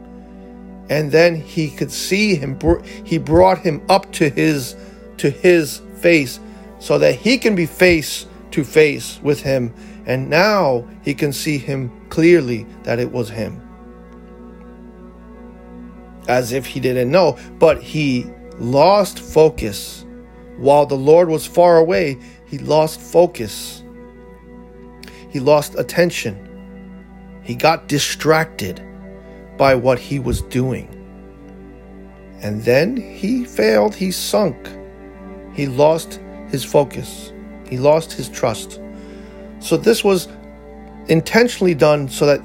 And 0.88 1.10
then 1.10 1.34
he 1.34 1.70
could 1.70 1.90
see 1.90 2.34
him. 2.34 2.58
He 3.04 3.18
brought 3.18 3.58
him 3.58 3.82
up 3.88 4.12
to 4.12 4.28
his 4.28 4.76
to 5.18 5.30
his 5.30 5.80
face 6.00 6.38
so 6.78 6.98
that 6.98 7.14
he 7.14 7.38
can 7.38 7.54
be 7.54 7.66
face 7.66 8.26
to 8.56 8.64
face 8.64 9.20
with 9.22 9.42
him. 9.42 9.70
And 10.06 10.30
now 10.30 10.88
he 11.02 11.12
can 11.12 11.30
see 11.30 11.58
him 11.58 11.92
clearly 12.08 12.66
that 12.84 12.98
it 12.98 13.12
was 13.12 13.28
him. 13.28 13.60
As 16.26 16.52
if 16.52 16.64
he 16.64 16.80
didn't 16.80 17.10
know, 17.10 17.38
but 17.58 17.82
he 17.82 18.26
lost 18.58 19.20
focus. 19.20 20.06
While 20.56 20.86
the 20.86 20.96
Lord 20.96 21.28
was 21.28 21.46
far 21.46 21.76
away, 21.76 22.18
he 22.46 22.56
lost 22.56 22.98
focus. 22.98 23.84
He 25.28 25.38
lost 25.38 25.74
attention. 25.74 26.34
He 27.42 27.54
got 27.54 27.88
distracted 27.88 28.82
by 29.58 29.74
what 29.74 29.98
he 29.98 30.18
was 30.18 30.40
doing. 30.40 30.88
And 32.40 32.62
then 32.62 32.96
he 32.96 33.44
failed, 33.44 33.94
he 33.94 34.10
sunk. 34.10 34.56
He 35.52 35.66
lost 35.66 36.20
his 36.48 36.64
focus, 36.64 37.34
he 37.68 37.78
lost 37.78 38.12
his 38.12 38.28
trust. 38.28 38.80
So, 39.60 39.76
this 39.76 40.04
was 40.04 40.28
intentionally 41.08 41.74
done 41.74 42.08
so 42.08 42.26
that 42.26 42.40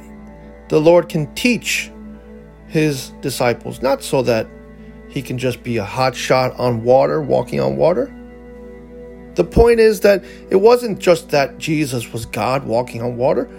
the 0.69 0.79
Lord 0.79 1.09
can 1.09 1.33
teach 1.35 1.91
his 2.67 3.09
disciples, 3.21 3.81
not 3.81 4.03
so 4.03 4.21
that 4.23 4.47
he 5.09 5.21
can 5.21 5.37
just 5.37 5.61
be 5.63 5.77
a 5.77 5.83
hot 5.83 6.15
shot 6.15 6.57
on 6.57 6.83
water, 6.83 7.21
walking 7.21 7.59
on 7.59 7.75
water. 7.75 8.13
The 9.35 9.43
point 9.43 9.79
is 9.79 10.01
that 10.01 10.23
it 10.49 10.57
wasn't 10.57 10.99
just 10.99 11.29
that 11.29 11.57
Jesus 11.57 12.11
was 12.13 12.25
God 12.25 12.65
walking 12.65 13.01
on 13.01 13.17
water, 13.17 13.49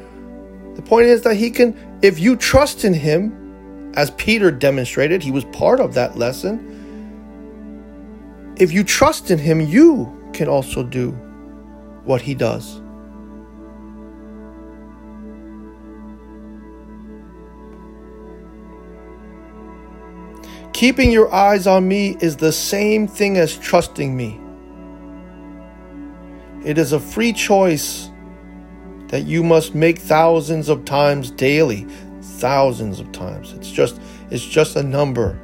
The 0.74 0.82
point 0.82 1.06
is 1.06 1.22
that 1.22 1.36
he 1.36 1.50
can, 1.50 1.76
if 2.02 2.18
you 2.18 2.36
trust 2.36 2.84
in 2.84 2.94
him, 2.94 3.92
as 3.94 4.10
Peter 4.12 4.50
demonstrated, 4.50 5.22
he 5.22 5.30
was 5.30 5.44
part 5.46 5.80
of 5.80 5.94
that 5.94 6.16
lesson. 6.16 6.70
If 8.56 8.72
you 8.72 8.82
trust 8.84 9.30
in 9.30 9.38
him, 9.38 9.60
you 9.60 10.10
can 10.32 10.48
also 10.48 10.82
do 10.82 11.14
what 12.04 12.22
he 12.22 12.34
does. 12.34 12.80
Keeping 20.72 21.12
your 21.12 21.32
eyes 21.32 21.66
on 21.66 21.86
me 21.86 22.16
is 22.20 22.36
the 22.36 22.50
same 22.50 23.06
thing 23.06 23.36
as 23.36 23.56
trusting 23.56 24.16
me. 24.16 24.40
It 26.64 26.78
is 26.78 26.92
a 26.92 27.00
free 27.00 27.32
choice 27.32 28.10
that 29.08 29.24
you 29.24 29.42
must 29.42 29.74
make 29.74 29.98
thousands 29.98 30.68
of 30.68 30.84
times 30.84 31.30
daily, 31.30 31.86
thousands 32.22 32.98
of 32.98 33.12
times. 33.12 33.52
It's 33.52 33.70
just 33.70 34.00
it's 34.30 34.44
just 34.44 34.76
a 34.76 34.82
number 34.82 35.38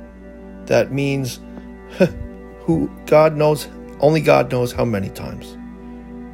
that 0.64 0.92
means 0.92 1.40
who 2.60 2.90
God 3.06 3.36
knows 3.36 3.68
only 4.00 4.22
God 4.22 4.50
knows 4.50 4.72
how 4.72 4.84
many 4.84 5.10
times 5.10 5.57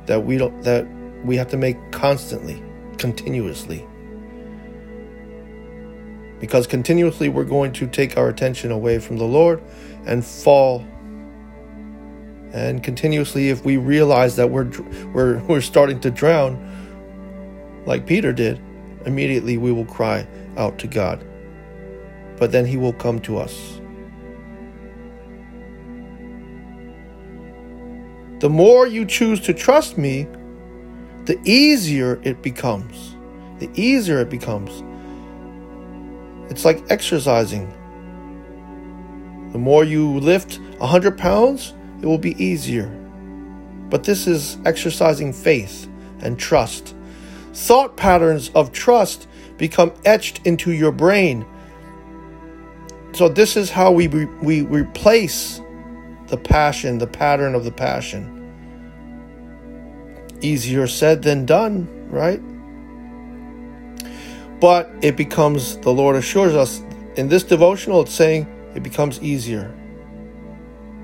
that 0.06 0.24
we 0.24 0.38
don't 0.38 0.62
that 0.62 0.86
we 1.24 1.36
have 1.36 1.48
to 1.48 1.56
make 1.56 1.76
constantly, 1.92 2.62
continuously 2.98 3.86
because 6.44 6.66
continuously 6.66 7.30
we're 7.30 7.42
going 7.42 7.72
to 7.72 7.86
take 7.86 8.18
our 8.18 8.28
attention 8.28 8.70
away 8.70 8.98
from 8.98 9.16
the 9.16 9.24
Lord 9.24 9.62
and 10.06 10.22
fall. 10.22 10.86
And 12.52 12.82
continuously, 12.82 13.48
if 13.48 13.64
we 13.64 13.78
realize 13.78 14.36
that 14.36 14.50
we're 14.50 14.70
we're 15.14 15.38
we're 15.44 15.62
starting 15.62 16.00
to 16.00 16.10
drown, 16.10 16.58
like 17.86 18.06
Peter 18.06 18.32
did, 18.32 18.60
immediately 19.06 19.56
we 19.56 19.72
will 19.72 19.86
cry 19.86 20.26
out 20.58 20.78
to 20.80 20.86
God. 20.86 21.24
But 22.36 22.52
then 22.52 22.66
He 22.66 22.76
will 22.76 22.92
come 22.92 23.20
to 23.20 23.38
us. 23.38 23.80
The 28.44 28.50
more 28.50 28.86
you 28.86 29.06
choose 29.06 29.40
to 29.40 29.54
trust 29.54 29.96
me, 29.96 30.26
the 31.24 31.40
easier 31.46 32.20
it 32.24 32.42
becomes. 32.42 33.16
The 33.58 33.70
easier 33.72 34.20
it 34.20 34.28
becomes 34.28 34.82
it's 36.50 36.62
like 36.62 36.84
exercising. 36.90 37.72
The 39.52 39.58
more 39.58 39.82
you 39.82 40.20
lift 40.20 40.58
100 40.76 41.16
pounds, 41.16 41.72
it 42.02 42.06
will 42.06 42.18
be 42.18 42.36
easier. 42.36 42.88
But 43.88 44.04
this 44.04 44.26
is 44.26 44.58
exercising 44.66 45.32
faith 45.32 45.88
and 46.20 46.38
trust. 46.38 46.94
Thought 47.54 47.96
patterns 47.96 48.50
of 48.50 48.72
trust 48.72 49.26
become 49.56 49.90
etched 50.04 50.46
into 50.46 50.70
your 50.72 50.92
brain. 50.92 51.46
So, 53.14 53.30
this 53.30 53.56
is 53.56 53.70
how 53.70 53.90
we, 53.90 54.06
re- 54.08 54.26
we 54.42 54.60
replace 54.60 55.62
the 56.26 56.36
passion, 56.36 56.98
the 56.98 57.06
pattern 57.06 57.54
of 57.54 57.64
the 57.64 57.72
passion. 57.72 58.33
Easier 60.44 60.86
said 60.86 61.22
than 61.22 61.46
done, 61.46 61.88
right? 62.10 62.40
But 64.60 64.90
it 65.00 65.16
becomes, 65.16 65.78
the 65.78 65.92
Lord 65.92 66.16
assures 66.16 66.54
us 66.54 66.82
in 67.16 67.28
this 67.28 67.44
devotional, 67.44 68.02
it's 68.02 68.12
saying 68.12 68.46
it 68.74 68.82
becomes 68.82 69.20
easier. 69.22 69.74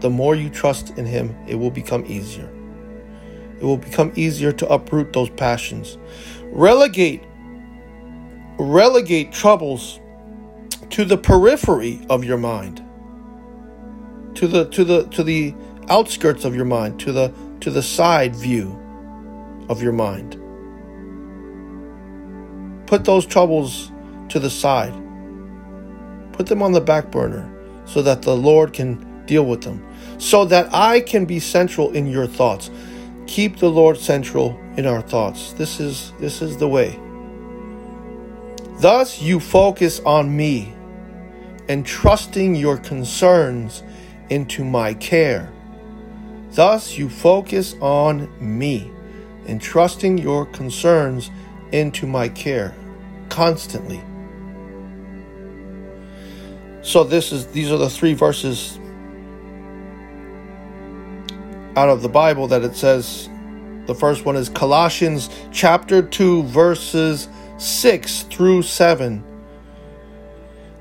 The 0.01 0.11
more 0.11 0.35
you 0.35 0.51
trust 0.51 0.97
in 0.99 1.07
Him, 1.07 1.37
it 1.47 1.55
will 1.55 1.71
become 1.71 2.05
easier. 2.07 2.51
It 3.61 3.65
will 3.65 3.77
become 3.77 4.13
easier 4.17 4.53
to 4.53 4.69
uproot 4.69 5.13
those 5.13 5.31
passions. 5.31 5.99
Relegate, 6.45 7.23
relegate 8.59 9.33
troubles 9.33 10.01
to 10.91 11.05
the 11.05 11.19
periphery 11.19 12.05
of 12.09 12.25
your 12.25 12.39
mind. 12.39 12.83
To 14.37 14.49
the 14.49 14.65
to 14.71 14.85
the 14.85 15.07
to 15.09 15.23
the 15.23 15.55
outskirts 15.89 16.45
of 16.45 16.55
your 16.55 16.65
mind, 16.65 16.99
to 17.01 17.13
the 17.13 17.33
to 17.61 17.71
the 17.71 17.83
side 17.83 18.35
view 18.35 18.80
of 19.71 19.81
your 19.81 19.93
mind. 19.93 20.37
Put 22.87 23.05
those 23.05 23.25
troubles 23.25 23.93
to 24.29 24.41
the 24.41 24.51
side. 24.51 24.93
Put 26.33 26.47
them 26.47 26.61
on 26.61 26.73
the 26.73 26.81
back 26.81 27.11
burner 27.13 27.49
so 27.87 28.03
that 28.03 28.23
the 28.23 28.37
Lord 28.37 28.73
can 28.73 29.25
deal 29.27 29.47
with 29.47 29.63
them. 29.63 29.87
So 30.19 30.45
that 30.47 30.75
I 30.75 31.01
can 31.01 31.25
be 31.25 31.39
central 31.39 31.93
in 31.93 32.09
your 32.09 32.27
thoughts. 32.27 32.69
Keep 33.29 33.59
the 33.59 33.71
Lord 33.71 33.97
central 33.97 34.61
in 34.77 34.87
our 34.87 35.03
thoughts. 35.03 35.53
This 35.53 35.79
is 35.79 36.13
this 36.19 36.43
is 36.43 36.57
the 36.57 36.69
way. 36.69 36.99
Thus 38.81 39.23
you 39.23 39.39
focus 39.39 40.01
on 40.01 40.37
me 40.37 40.75
and 41.69 41.87
trusting 41.87 42.57
your 42.57 42.77
concerns 42.79 43.85
into 44.31 44.65
my 44.65 44.95
care. 44.95 45.53
Thus 46.51 46.99
you 46.99 47.09
focus 47.09 47.77
on 47.81 48.29
me 48.41 48.91
and 49.51 49.61
trusting 49.61 50.17
your 50.17 50.47
concerns 50.47 51.31
into 51.73 52.07
my 52.07 52.29
care 52.29 52.75
constantly. 53.29 54.01
So 56.83 57.05
this 57.05 57.33
is 57.33 57.49
these 57.49 57.71
are 57.71 57.77
the 57.77 57.91
three 57.91 58.15
verses 58.15 58.79
out 61.77 61.89
of 61.89 62.03
the 62.03 62.09
Bible 62.09 62.47
that 62.49 62.63
it 62.63 62.75
says 62.75 63.29
the 63.87 63.95
first 63.95 64.25
one 64.25 64.37
is 64.37 64.49
Colossians 64.49 65.29
chapter 65.51 66.01
2 66.01 66.45
verses 66.45 67.29
6 67.59 68.23
through 68.25 68.63
7. 68.63 69.25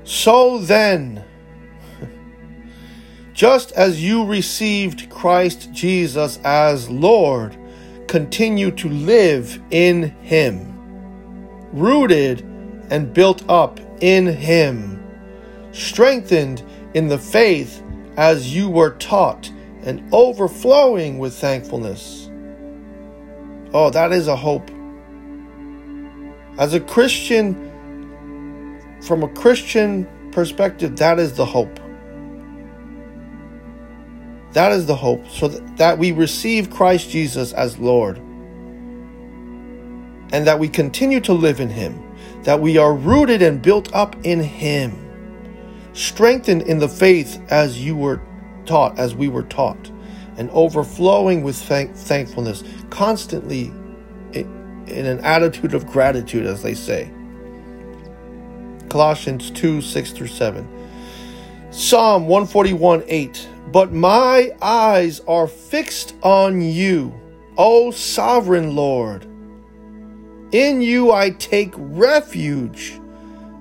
So 0.04 0.58
then 0.58 1.24
just 3.34 3.72
as 3.72 4.02
you 4.02 4.24
received 4.24 5.10
Christ 5.10 5.72
Jesus 5.72 6.38
as 6.44 6.88
Lord, 6.88 7.56
continue 8.10 8.70
to 8.72 8.88
live 8.88 9.58
in 9.70 10.10
him 10.20 10.70
rooted 11.72 12.40
and 12.90 13.12
built 13.12 13.48
up 13.48 13.80
in 14.00 14.26
Him, 14.26 15.02
strengthened 15.72 16.62
in 16.94 17.08
the 17.08 17.18
faith 17.18 17.82
as 18.16 18.54
you 18.54 18.68
were 18.68 18.94
taught, 18.96 19.50
and 19.82 20.02
overflowing 20.12 21.18
with 21.18 21.34
thankfulness. 21.34 22.28
Oh, 23.72 23.90
that 23.90 24.12
is 24.12 24.26
a 24.28 24.36
hope. 24.36 24.70
As 26.58 26.74
a 26.74 26.80
Christian, 26.80 27.54
from 29.00 29.22
a 29.22 29.28
Christian 29.28 30.06
perspective, 30.32 30.96
that 30.96 31.18
is 31.18 31.34
the 31.34 31.46
hope. 31.46 31.79
That 34.52 34.72
is 34.72 34.86
the 34.86 34.96
hope, 34.96 35.28
so 35.28 35.48
that 35.48 35.98
we 35.98 36.12
receive 36.12 36.70
Christ 36.70 37.10
Jesus 37.10 37.52
as 37.52 37.78
Lord 37.78 38.20
and 40.32 40.46
that 40.46 40.58
we 40.58 40.68
continue 40.68 41.20
to 41.20 41.32
live 41.32 41.60
in 41.60 41.68
Him, 41.68 42.00
that 42.44 42.60
we 42.60 42.78
are 42.78 42.94
rooted 42.94 43.42
and 43.42 43.60
built 43.60 43.92
up 43.94 44.16
in 44.24 44.40
Him, 44.40 44.96
strengthened 45.92 46.62
in 46.62 46.78
the 46.78 46.88
faith 46.88 47.40
as 47.50 47.84
you 47.84 47.96
were 47.96 48.20
taught, 48.66 48.98
as 48.98 49.14
we 49.14 49.28
were 49.28 49.42
taught, 49.44 49.90
and 50.36 50.50
overflowing 50.50 51.42
with 51.42 51.56
thank- 51.56 51.94
thankfulness, 51.94 52.62
constantly 52.90 53.72
in 54.32 55.06
an 55.06 55.20
attitude 55.20 55.74
of 55.74 55.86
gratitude, 55.86 56.46
as 56.46 56.62
they 56.62 56.74
say. 56.74 57.10
Colossians 58.88 59.50
2 59.52 59.80
6 59.80 60.10
through 60.12 60.26
7. 60.26 60.68
Psalm 61.70 62.26
141 62.26 63.04
8. 63.06 63.48
But 63.72 63.92
my 63.92 64.50
eyes 64.60 65.20
are 65.28 65.46
fixed 65.46 66.14
on 66.22 66.60
you, 66.60 67.14
O 67.56 67.92
sovereign 67.92 68.74
Lord. 68.74 69.26
In 70.52 70.82
you 70.82 71.12
I 71.12 71.30
take 71.30 71.72
refuge. 71.76 73.00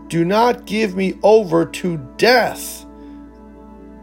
Do 0.08 0.26
not 0.26 0.66
give 0.66 0.96
me 0.96 1.20
over 1.22 1.66
to 1.66 1.98
death. 2.18 2.86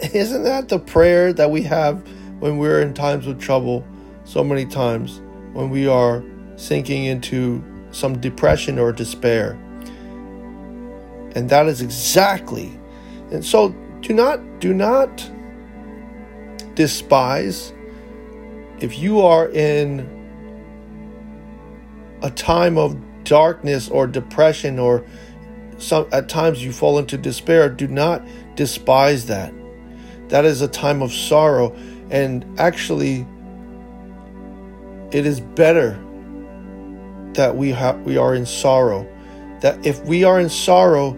Isn't 0.15 0.45
that 0.45 0.69
the 0.69 0.79
prayer 0.79 1.33
that 1.33 1.51
we 1.51 1.63
have 1.63 2.07
when 2.39 2.59
we're 2.59 2.81
in 2.81 2.95
times 2.95 3.27
of 3.27 3.41
trouble? 3.41 3.85
So 4.25 4.45
many 4.45 4.65
times 4.65 5.21
when 5.55 5.71
we 5.71 5.89
are 5.89 6.23
sinking 6.55 7.07
into 7.07 7.65
some 7.91 8.21
depression 8.21 8.79
or 8.79 8.93
despair. 8.93 9.53
And 11.35 11.51
that 11.51 11.67
is 11.67 11.83
exactly. 11.83 12.79
And 13.33 13.45
so 13.45 13.71
do 14.03 14.15
not 14.15 14.61
do 14.61 14.73
not 14.73 15.29
despise 16.77 17.73
if 18.79 18.99
you 18.99 19.21
are 19.21 19.49
in 19.49 20.13
a 22.23 22.31
time 22.31 22.79
of 22.79 22.97
darkness 23.25 23.89
or 23.89 24.07
depression 24.07 24.79
or 24.79 25.05
some 25.79 26.07
at 26.13 26.29
times 26.29 26.63
you 26.63 26.73
fall 26.73 26.99
into 26.99 27.19
despair 27.19 27.69
do 27.69 27.89
not 27.89 28.25
despise 28.55 29.27
that. 29.27 29.53
That 30.29 30.45
is 30.45 30.63
a 30.63 30.69
time 30.69 31.03
of 31.03 31.13
sorrow 31.13 31.75
and 32.11 32.45
actually 32.59 33.27
it 35.13 35.27
is 35.27 35.41
better 35.41 35.99
that 37.33 37.57
we 37.57 37.71
have 37.71 38.01
we 38.03 38.17
are 38.17 38.35
in 38.35 38.47
sorrow. 38.47 39.07
That 39.61 39.85
if 39.87 40.03
we 40.05 40.25
are 40.25 40.39
in 40.39 40.49
sorrow, 40.49 41.17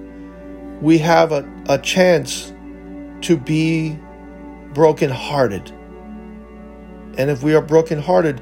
we 0.80 0.98
have 0.98 1.32
a, 1.32 1.48
a 1.68 1.78
chance 1.78 2.52
to 3.22 3.36
be 3.36 3.98
brokenhearted. 4.78 5.72
And 7.18 7.30
if 7.30 7.42
we 7.42 7.52
are 7.52 7.60
brokenhearted, 7.60 8.40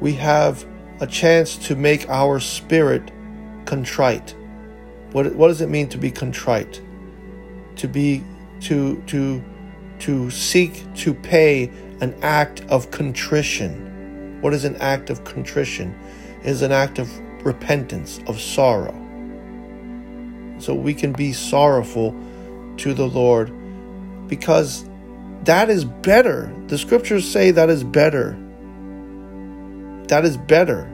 we 0.00 0.12
have 0.12 0.66
a 1.00 1.06
chance 1.06 1.56
to 1.68 1.76
make 1.76 2.06
our 2.10 2.40
spirit 2.40 3.10
contrite. 3.64 4.36
What, 5.12 5.34
what 5.34 5.48
does 5.48 5.62
it 5.62 5.70
mean 5.70 5.88
to 5.88 5.96
be 5.96 6.10
contrite? 6.10 6.82
To 7.76 7.88
be 7.88 8.22
to 8.60 9.02
to 9.06 9.42
to 10.00 10.30
seek 10.30 10.84
to 10.96 11.14
pay 11.14 11.70
an 12.02 12.14
act 12.20 12.60
of 12.68 12.90
contrition. 12.90 14.42
What 14.42 14.52
is 14.52 14.66
an 14.66 14.76
act 14.76 15.08
of 15.08 15.24
contrition? 15.24 15.98
It 16.42 16.50
is 16.50 16.60
an 16.60 16.70
act 16.70 16.98
of 16.98 17.08
repentance, 17.46 18.20
of 18.26 18.38
sorrow. 18.38 18.94
So 20.58 20.74
we 20.74 20.92
can 20.92 21.14
be 21.14 21.32
sorrowful 21.32 22.14
to 22.76 22.92
the 22.92 23.08
Lord 23.08 23.50
because 24.28 24.87
that 25.48 25.70
is 25.70 25.86
better. 25.86 26.52
The 26.66 26.76
scriptures 26.76 27.26
say 27.26 27.52
that 27.52 27.70
is 27.70 27.82
better. 27.82 28.36
That 30.08 30.26
is 30.26 30.36
better. 30.36 30.86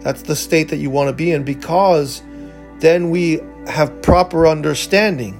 That's 0.00 0.22
the 0.22 0.34
state 0.34 0.70
that 0.70 0.78
you 0.78 0.88
want 0.88 1.10
to 1.10 1.12
be 1.12 1.32
in 1.32 1.44
because 1.44 2.22
then 2.78 3.10
we 3.10 3.42
have 3.66 4.00
proper 4.00 4.46
understanding. 4.46 5.38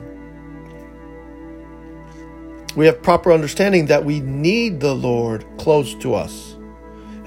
We 2.77 2.85
have 2.85 3.03
proper 3.03 3.33
understanding 3.33 3.87
that 3.87 4.05
we 4.05 4.21
need 4.21 4.81
the 4.81 4.95
Lord 4.95 5.47
close 5.57 5.95
to 5.95 6.13
us 6.13 6.59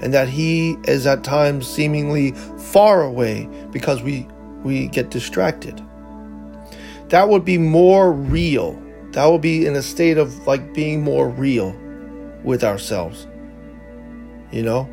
and 0.00 0.14
that 0.14 0.28
He 0.28 0.76
is 0.84 1.04
at 1.04 1.24
times 1.24 1.66
seemingly 1.66 2.30
far 2.30 3.02
away 3.02 3.48
because 3.72 4.04
we, 4.04 4.28
we 4.62 4.86
get 4.86 5.10
distracted. 5.10 5.84
That 7.08 7.28
would 7.28 7.44
be 7.44 7.58
more 7.58 8.12
real. 8.12 8.80
That 9.16 9.24
would 9.28 9.40
be 9.40 9.64
in 9.64 9.74
a 9.76 9.82
state 9.82 10.18
of 10.18 10.46
like 10.46 10.74
being 10.74 11.02
more 11.02 11.26
real 11.26 11.74
with 12.44 12.62
ourselves. 12.62 13.26
You 14.52 14.62
know? 14.62 14.84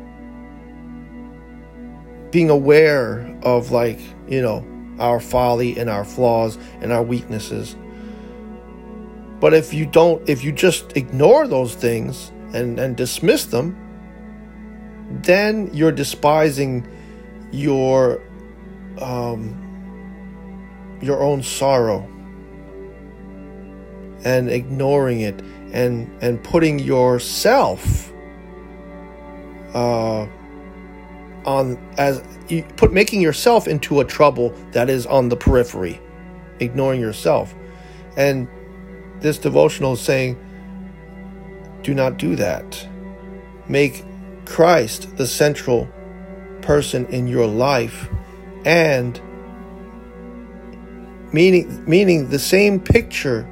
Being 2.30 2.48
aware 2.48 3.38
of 3.42 3.70
like, 3.70 4.00
you 4.26 4.40
know, 4.40 4.66
our 4.98 5.20
folly 5.20 5.78
and 5.78 5.90
our 5.90 6.06
flaws 6.06 6.56
and 6.80 6.90
our 6.90 7.02
weaknesses. 7.02 7.76
But 9.40 9.52
if 9.52 9.74
you 9.74 9.84
don't, 9.84 10.26
if 10.26 10.42
you 10.42 10.52
just 10.52 10.96
ignore 10.96 11.46
those 11.46 11.74
things 11.74 12.32
and, 12.54 12.80
and 12.80 12.96
dismiss 12.96 13.44
them, 13.44 13.76
then 15.22 15.68
you're 15.74 15.92
despising 15.92 16.88
your 17.52 18.22
um, 19.02 19.60
your 21.02 21.20
own 21.20 21.42
sorrow 21.42 22.08
and 24.24 24.50
ignoring 24.50 25.20
it 25.20 25.40
and 25.72 26.10
and 26.22 26.42
putting 26.42 26.78
yourself 26.78 28.12
uh, 29.74 30.26
on 31.44 31.78
as 31.98 32.22
you 32.48 32.62
put 32.76 32.92
making 32.92 33.20
yourself 33.20 33.68
into 33.68 34.00
a 34.00 34.04
trouble 34.04 34.50
that 34.72 34.88
is 34.88 35.06
on 35.06 35.28
the 35.28 35.36
periphery, 35.36 36.00
ignoring 36.60 37.00
yourself. 37.00 37.54
And 38.16 38.48
this 39.20 39.38
devotional 39.38 39.94
is 39.94 40.00
saying, 40.00 40.38
do 41.82 41.94
not 41.94 42.16
do 42.18 42.36
that. 42.36 42.88
Make 43.68 44.04
Christ 44.44 45.16
the 45.16 45.26
central 45.26 45.88
person 46.62 47.06
in 47.06 47.26
your 47.26 47.46
life 47.46 48.08
and 48.64 49.20
meaning 51.32 51.84
meaning 51.86 52.30
the 52.30 52.38
same 52.38 52.80
picture 52.80 53.46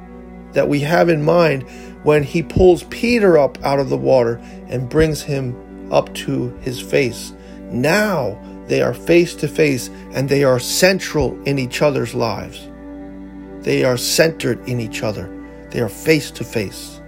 that 0.53 0.69
we 0.69 0.79
have 0.79 1.09
in 1.09 1.23
mind 1.23 1.63
when 2.03 2.23
he 2.23 2.43
pulls 2.43 2.83
Peter 2.85 3.37
up 3.37 3.63
out 3.63 3.79
of 3.79 3.89
the 3.89 3.97
water 3.97 4.35
and 4.67 4.89
brings 4.89 5.21
him 5.21 5.91
up 5.91 6.13
to 6.13 6.49
his 6.61 6.79
face 6.79 7.33
now 7.73 8.37
they 8.67 8.81
are 8.81 8.93
face 8.93 9.35
to 9.35 9.47
face 9.47 9.89
and 10.11 10.29
they 10.29 10.43
are 10.43 10.59
central 10.59 11.41
in 11.43 11.59
each 11.59 11.81
other's 11.81 12.13
lives. 12.13 12.69
They 13.61 13.83
are 13.83 13.97
centered 13.97 14.67
in 14.67 14.79
each 14.79 15.03
other. 15.03 15.29
They 15.71 15.81
are 15.81 15.89
face 15.89 16.31
to 16.31 16.43
face. 16.43 17.01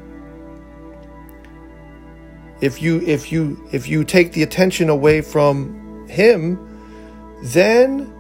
If 2.62 2.82
you 2.82 3.02
if 3.02 3.32
you 3.32 3.68
if 3.72 3.88
you 3.88 4.04
take 4.04 4.32
the 4.32 4.44
attention 4.44 4.90
away 4.90 5.22
from 5.22 6.08
him, 6.10 6.60
then 7.44 8.12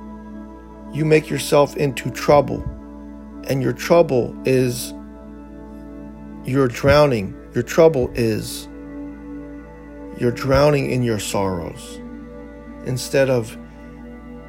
you 0.93 1.03
make 1.03 1.29
yourself 1.29 1.75
into 1.77 2.11
trouble. 2.11 2.63
And 3.47 3.61
your 3.61 3.73
trouble 3.73 4.35
is 4.45 4.93
you're 6.45 6.67
drowning. 6.67 7.35
Your 7.53 7.63
trouble 7.63 8.11
is 8.13 8.67
you're 10.17 10.31
drowning 10.31 10.91
in 10.91 11.03
your 11.03 11.19
sorrows 11.19 11.99
instead 12.85 13.29
of 13.29 13.57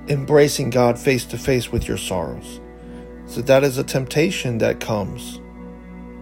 embracing 0.09 0.71
God 0.71 0.99
face 0.99 1.25
to 1.27 1.39
face 1.39 1.73
with 1.73 1.89
your 1.89 1.97
sorrows. 1.97 2.61
So 3.27 3.41
that 3.43 3.65
is 3.65 3.79
a 3.79 3.85
temptation 3.85 4.59
that 4.59 4.79
comes 4.79 5.41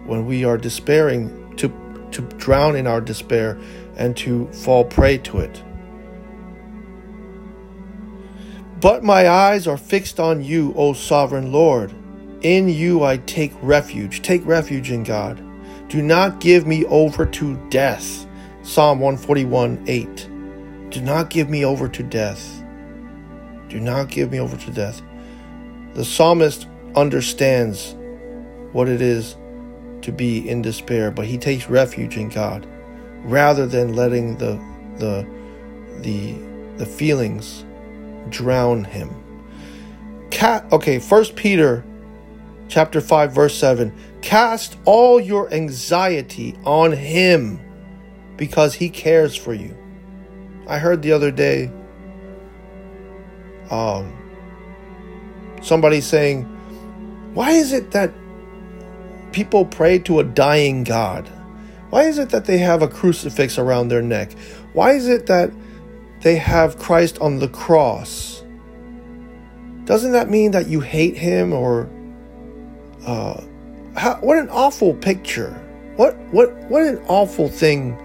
when 0.05 0.25
we 0.25 0.43
are 0.45 0.57
despairing 0.57 1.55
to, 1.57 1.71
to 2.11 2.21
drown 2.37 2.75
in 2.75 2.87
our 2.87 3.01
despair 3.01 3.59
and 3.95 4.17
to 4.17 4.47
fall 4.47 4.83
prey 4.85 5.17
to 5.19 5.39
it. 5.39 5.63
But 8.79 9.03
my 9.03 9.29
eyes 9.29 9.67
are 9.67 9.77
fixed 9.77 10.19
on 10.19 10.43
you, 10.43 10.73
O 10.75 10.93
sovereign 10.93 11.51
Lord. 11.51 11.93
In 12.41 12.67
you 12.69 13.03
I 13.03 13.17
take 13.17 13.53
refuge. 13.61 14.21
Take 14.21 14.45
refuge 14.45 14.91
in 14.91 15.03
God. 15.03 15.44
Do 15.87 16.01
not 16.01 16.39
give 16.39 16.65
me 16.65 16.85
over 16.85 17.25
to 17.25 17.55
death. 17.69 18.25
Psalm 18.63 18.99
141 18.99 19.83
8. 19.87 20.29
Do 20.89 21.01
not 21.01 21.29
give 21.29 21.49
me 21.49 21.63
over 21.63 21.87
to 21.87 22.03
death. 22.03 22.63
Do 23.69 23.79
not 23.79 24.09
give 24.09 24.31
me 24.31 24.39
over 24.39 24.57
to 24.57 24.71
death. 24.71 25.01
The 25.93 26.03
psalmist 26.03 26.67
understands 26.95 27.95
what 28.71 28.89
it 28.89 29.01
is 29.01 29.35
to 30.01 30.11
be 30.11 30.47
in 30.47 30.61
despair, 30.61 31.11
but 31.11 31.25
he 31.25 31.37
takes 31.37 31.69
refuge 31.69 32.17
in 32.17 32.29
God 32.29 32.67
rather 33.23 33.65
than 33.65 33.95
letting 33.95 34.37
the 34.37 34.59
the 34.97 35.27
the 36.01 36.33
the 36.77 36.85
feelings 36.85 37.65
drown 38.29 38.83
him. 38.83 39.09
Cat 40.31 40.65
okay, 40.71 40.99
first 40.99 41.35
Peter 41.35 41.83
chapter 42.67 43.01
5 43.01 43.31
verse 43.31 43.57
7 43.57 43.93
cast 44.21 44.77
all 44.85 45.19
your 45.19 45.51
anxiety 45.53 46.55
on 46.65 46.91
him 46.91 47.59
because 48.37 48.73
he 48.73 48.89
cares 48.89 49.35
for 49.35 49.53
you 49.53 49.77
I 50.67 50.79
heard 50.79 51.01
the 51.01 51.11
other 51.11 51.31
day 51.31 51.71
um, 53.69 54.13
somebody 55.61 56.01
saying, 56.01 56.43
Why 57.33 57.51
is 57.51 57.73
it 57.73 57.91
that 57.91 58.11
people 59.31 59.65
pray 59.65 59.99
to 59.99 60.19
a 60.19 60.23
dying 60.23 60.83
God? 60.83 61.29
Why 61.89 62.03
is 62.03 62.17
it 62.17 62.29
that 62.29 62.45
they 62.45 62.57
have 62.57 62.81
a 62.81 62.87
crucifix 62.87 63.57
around 63.57 63.87
their 63.87 64.01
neck? 64.01 64.33
Why 64.73 64.91
is 64.93 65.07
it 65.07 65.27
that 65.27 65.51
they 66.21 66.35
have 66.35 66.77
Christ 66.77 67.19
on 67.19 67.39
the 67.39 67.47
cross? 67.47 68.43
Doesn't 69.85 70.13
that 70.13 70.29
mean 70.29 70.51
that 70.51 70.67
you 70.67 70.81
hate 70.81 71.15
him 71.15 71.53
or 71.53 71.89
uh, 73.05 73.41
how, 73.95 74.15
what 74.15 74.37
an 74.37 74.49
awful 74.49 74.93
picture. 74.93 75.51
What 75.95 76.17
what 76.31 76.53
what 76.69 76.83
an 76.83 76.97
awful 77.07 77.47
thing 77.47 77.97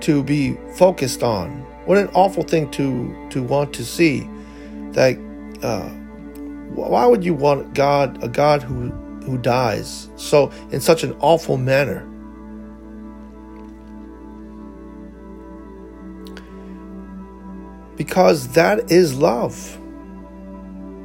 to 0.00 0.22
be 0.22 0.56
focused 0.76 1.22
on. 1.22 1.50
What 1.86 1.98
an 1.98 2.08
awful 2.14 2.44
thing 2.44 2.70
to 2.72 3.28
to 3.30 3.42
want 3.42 3.72
to 3.74 3.84
see. 3.84 4.28
That 4.92 5.18
uh, 5.62 5.88
why 6.74 7.06
would 7.06 7.24
you 7.24 7.34
want 7.34 7.74
God, 7.74 8.22
a 8.22 8.28
God 8.28 8.62
who 8.62 8.90
who 9.24 9.38
dies 9.38 10.08
so 10.16 10.50
in 10.70 10.80
such 10.80 11.02
an 11.02 11.16
awful 11.20 11.56
manner? 11.56 12.08
Because 17.96 18.48
that 18.48 18.90
is 18.90 19.14
love. 19.14 19.78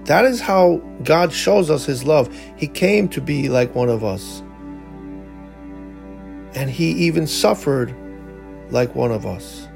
That 0.07 0.23
is 0.23 0.39
how 0.39 0.77
God 1.03 1.33
shows 1.33 1.69
us 1.69 1.85
his 1.85 2.05
love. 2.05 2.33
He 2.55 2.67
came 2.67 3.09
to 3.09 3.21
be 3.21 3.49
like 3.49 3.75
one 3.75 3.89
of 3.89 4.03
us. 4.03 4.41
And 6.55 6.69
he 6.69 6.91
even 6.91 7.27
suffered 7.27 7.93
like 8.69 8.95
one 8.95 9.11
of 9.11 9.25
us. 9.25 9.67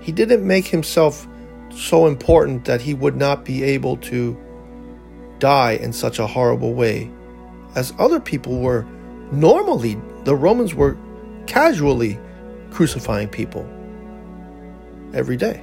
He 0.00 0.12
didn't 0.12 0.46
make 0.46 0.66
himself 0.66 1.28
so 1.70 2.06
important 2.06 2.64
that 2.64 2.80
he 2.80 2.94
would 2.94 3.16
not 3.16 3.44
be 3.44 3.62
able 3.62 3.98
to 3.98 4.36
die 5.38 5.72
in 5.72 5.92
such 5.92 6.18
a 6.18 6.26
horrible 6.26 6.72
way 6.72 7.10
as 7.74 7.92
other 7.98 8.20
people 8.20 8.60
were 8.60 8.86
normally 9.30 10.00
the 10.24 10.34
Romans 10.34 10.74
were 10.74 10.96
casually 11.46 12.18
crucifying 12.70 13.28
people 13.28 13.68
every 15.12 15.36
day. 15.36 15.62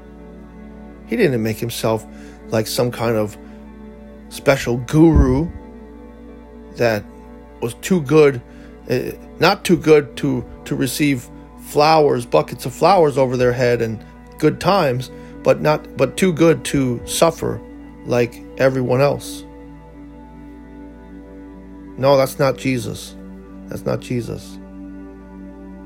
He 1.07 1.15
didn't 1.15 1.41
make 1.41 1.57
himself 1.57 2.05
like 2.51 2.67
some 2.67 2.91
kind 2.91 3.15
of 3.15 3.37
special 4.29 4.77
guru 4.77 5.49
that 6.75 7.03
was 7.61 7.73
too 7.75 8.01
good, 8.01 8.41
uh, 8.89 9.11
not 9.39 9.65
too 9.65 9.77
good 9.77 10.15
to, 10.17 10.45
to 10.65 10.75
receive 10.75 11.29
flowers, 11.61 12.25
buckets 12.25 12.65
of 12.65 12.73
flowers 12.73 13.17
over 13.17 13.37
their 13.37 13.53
head 13.53 13.81
and 13.81 14.03
good 14.37 14.59
times, 14.59 15.11
but 15.43 15.61
not 15.61 15.97
but 15.97 16.17
too 16.17 16.33
good 16.33 16.63
to 16.65 17.01
suffer 17.05 17.61
like 18.05 18.41
everyone 18.57 19.01
else. 19.01 19.43
No, 21.97 22.17
that's 22.17 22.39
not 22.39 22.57
Jesus. 22.57 23.15
That's 23.67 23.85
not 23.85 23.99
Jesus. 23.99 24.57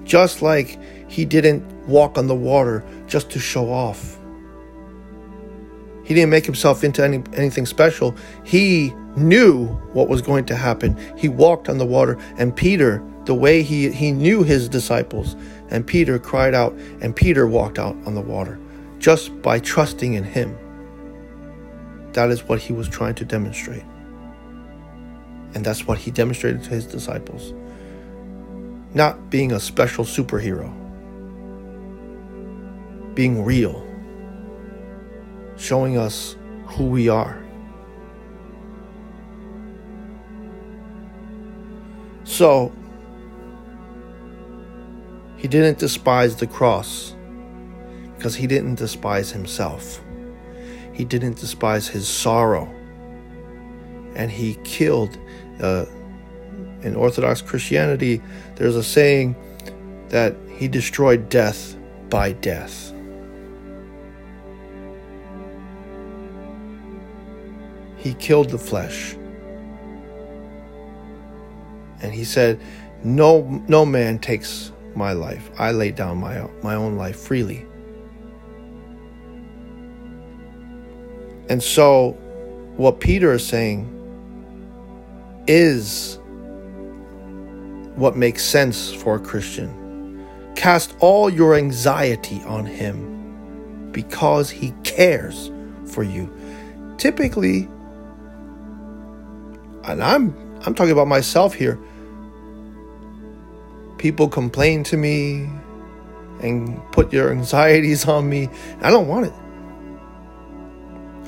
Just 0.03 0.41
like 0.41 0.79
he 1.09 1.25
didn't 1.25 1.63
walk 1.87 2.17
on 2.17 2.27
the 2.27 2.35
water 2.35 2.83
just 3.07 3.29
to 3.31 3.39
show 3.39 3.71
off. 3.71 4.14
He 6.05 6.13
didn't 6.13 6.29
make 6.29 6.45
himself 6.45 6.83
into 6.83 7.03
any, 7.03 7.21
anything 7.33 7.65
special. 7.65 8.15
He 8.43 8.93
knew 9.17 9.67
what 9.93 10.07
was 10.07 10.21
going 10.21 10.45
to 10.45 10.55
happen. 10.55 10.97
He 11.17 11.27
walked 11.27 11.67
on 11.67 11.79
the 11.79 11.85
water, 11.85 12.17
and 12.37 12.55
Peter, 12.55 13.03
the 13.25 13.33
way 13.33 13.63
he, 13.63 13.89
he 13.89 14.11
knew 14.11 14.43
his 14.43 14.69
disciples, 14.69 15.35
and 15.69 15.85
Peter 15.85 16.19
cried 16.19 16.53
out, 16.53 16.73
and 17.01 17.15
Peter 17.15 17.47
walked 17.47 17.79
out 17.79 17.95
on 18.05 18.13
the 18.13 18.21
water 18.21 18.59
just 18.99 19.41
by 19.41 19.59
trusting 19.59 20.13
in 20.13 20.23
him. 20.23 20.57
That 22.13 22.29
is 22.29 22.43
what 22.43 22.59
he 22.59 22.71
was 22.71 22.87
trying 22.87 23.15
to 23.15 23.25
demonstrate. 23.25 23.83
And 25.53 25.65
that's 25.65 25.85
what 25.87 25.97
he 25.97 26.11
demonstrated 26.11 26.63
to 26.63 26.69
his 26.69 26.85
disciples. 26.85 27.53
Not 28.93 29.29
being 29.29 29.51
a 29.51 29.59
special 29.59 30.05
superhero, 30.05 30.73
being 33.13 33.43
real, 33.43 33.84
showing 35.57 35.97
us 35.97 36.35
who 36.65 36.85
we 36.85 37.09
are. 37.09 37.41
So, 42.23 42.73
he 45.37 45.47
didn't 45.47 45.77
despise 45.77 46.35
the 46.35 46.47
cross 46.47 47.15
because 48.15 48.35
he 48.35 48.47
didn't 48.47 48.75
despise 48.75 49.31
himself. 49.31 50.01
He 50.91 51.05
didn't 51.05 51.37
despise 51.37 51.87
his 51.87 52.07
sorrow. 52.07 52.65
And 54.15 54.31
he 54.31 54.55
killed. 54.63 55.17
Uh, 55.61 55.85
in 56.81 56.95
Orthodox 56.95 57.41
Christianity, 57.41 58.21
there's 58.55 58.75
a 58.75 58.83
saying 58.83 59.35
that 60.09 60.35
he 60.49 60.67
destroyed 60.67 61.29
death 61.29 61.75
by 62.09 62.31
death. 62.31 62.93
He 68.05 68.13
killed 68.13 68.51
the 68.51 68.59
flesh. 68.59 69.15
And 72.03 72.13
he 72.13 72.23
said, 72.23 72.61
No, 73.03 73.63
no 73.67 73.83
man 73.83 74.19
takes 74.19 74.71
my 74.93 75.13
life. 75.13 75.49
I 75.57 75.71
lay 75.71 75.89
down 75.89 76.19
my, 76.19 76.47
my 76.61 76.75
own 76.75 76.97
life 76.97 77.19
freely. 77.19 77.65
And 81.49 81.63
so, 81.63 82.11
what 82.77 82.99
Peter 82.99 83.33
is 83.33 83.43
saying 83.43 83.89
is 85.47 86.19
what 87.95 88.15
makes 88.15 88.43
sense 88.43 88.93
for 88.93 89.15
a 89.15 89.19
Christian. 89.19 90.27
Cast 90.55 90.95
all 90.99 91.27
your 91.27 91.55
anxiety 91.55 92.43
on 92.43 92.67
him 92.67 93.89
because 93.91 94.51
he 94.51 94.75
cares 94.83 95.49
for 95.87 96.03
you. 96.03 96.31
Typically, 96.99 97.67
and 99.87 100.03
I'm 100.03 100.35
I'm 100.65 100.73
talking 100.73 100.91
about 100.91 101.07
myself 101.07 101.53
here. 101.53 101.79
People 103.97 104.27
complain 104.27 104.83
to 104.85 104.97
me 104.97 105.49
and 106.41 106.81
put 106.91 107.13
your 107.13 107.31
anxieties 107.31 108.07
on 108.07 108.29
me. 108.29 108.49
I 108.81 108.89
don't 108.89 109.07
want 109.07 109.27
it. 109.27 109.33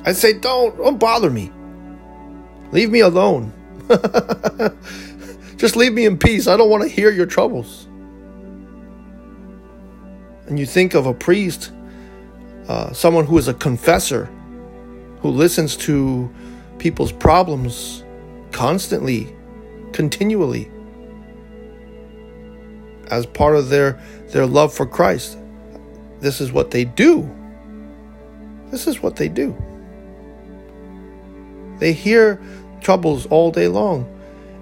I 0.06 0.14
say, 0.14 0.34
don't, 0.34 0.78
don't 0.78 0.98
bother 0.98 1.30
me. 1.30 1.52
Leave 2.72 2.90
me 2.90 3.00
alone. 3.00 3.54
Just 5.58 5.76
leave 5.76 5.94
me 5.94 6.06
in 6.06 6.18
peace. 6.18 6.48
I 6.48 6.58
don't 6.58 6.70
want 6.70 6.84
to 6.84 6.90
hear 6.90 7.12
your 7.12 7.26
troubles. 7.26 7.88
And 10.48 10.58
you 10.58 10.66
think 10.66 10.94
of 10.94 11.06
a 11.06 11.14
priest, 11.14 11.72
uh, 12.68 12.94
someone 12.94 13.26
who 13.26 13.38
is 13.38 13.48
a 13.48 13.54
confessor, 13.54 14.30
who 15.22 15.30
listens 15.30 15.76
to 15.78 16.34
people's 16.78 17.12
problems 17.12 18.04
constantly, 18.58 19.32
continually, 19.94 20.68
as 23.12 23.24
part 23.28 23.56
of 23.56 23.70
their, 23.70 24.02
their 24.30 24.48
love 24.48 24.74
for 24.74 24.88
Christ. 24.88 25.38
This 26.22 26.42
is 26.42 26.52
what 26.52 26.72
they 26.72 26.84
do. 26.84 27.30
This 28.72 28.88
is 28.88 29.00
what 29.00 29.16
they 29.16 29.30
do. 29.30 29.56
They 31.78 31.94
hear 31.94 32.42
troubles 32.82 33.28
all 33.28 33.52
day 33.52 33.68
long. 33.68 34.12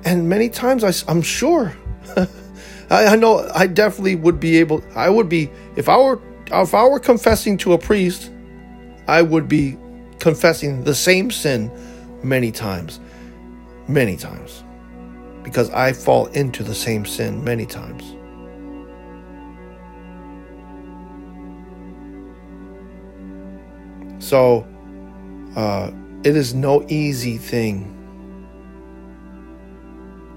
And 0.03 0.27
many 0.27 0.49
times 0.49 0.83
I, 0.83 0.91
I'm 1.09 1.21
sure, 1.21 1.73
I, 2.89 3.05
I 3.05 3.15
know 3.15 3.49
I 3.55 3.65
definitely 3.65 4.17
would 4.17 4.41
be 4.41 4.57
able, 4.57 4.83
I 4.93 5.09
would 5.09 5.29
be, 5.29 5.49
if 5.77 5.87
I 5.87 5.97
were, 5.97 6.19
if 6.47 6.73
I 6.73 6.85
were 6.85 6.99
confessing 6.99 7.57
to 7.59 7.71
a 7.71 7.77
priest, 7.77 8.29
I 9.07 9.21
would 9.21 9.47
be 9.47 9.77
confessing 10.19 10.83
the 10.83 10.93
same 10.93 11.31
sin 11.31 11.71
many 12.25 12.51
times, 12.51 12.99
many 13.87 14.17
times, 14.17 14.63
because 15.43 15.69
I 15.71 15.93
fall 15.93 16.27
into 16.27 16.63
the 16.63 16.75
same 16.75 17.05
sin 17.05 17.43
many 17.43 17.65
times. 17.65 18.15
So, 24.23 24.67
uh, 25.55 25.91
it 26.23 26.35
is 26.35 26.55
no 26.55 26.83
easy 26.89 27.37
thing 27.37 27.91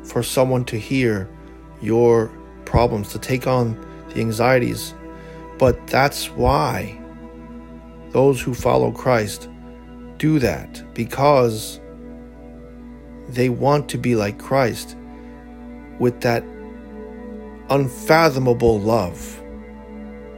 for 0.04 0.22
someone 0.22 0.64
to 0.66 0.78
hear 0.78 1.28
your 1.80 2.30
problems, 2.66 3.12
to 3.12 3.18
take 3.18 3.46
on 3.46 3.74
the 4.10 4.20
anxieties. 4.20 4.94
But 5.58 5.86
that's 5.86 6.30
why 6.30 7.00
those 8.10 8.40
who 8.40 8.54
follow 8.54 8.90
Christ 8.92 9.48
do 10.18 10.38
that 10.38 10.82
because 10.94 11.80
they 13.28 13.48
want 13.48 13.88
to 13.90 13.98
be 13.98 14.14
like 14.14 14.38
Christ 14.38 14.96
with 15.98 16.20
that 16.22 16.44
unfathomable 17.70 18.80
love. 18.80 19.42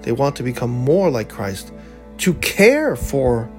They 0.03 0.13
want 0.13 0.37
to 0.37 0.43
become 0.43 0.71
more 0.71 1.11
like 1.11 1.29
Christ 1.29 1.73
to 2.19 2.35
care 2.35 2.97
for 2.97 3.51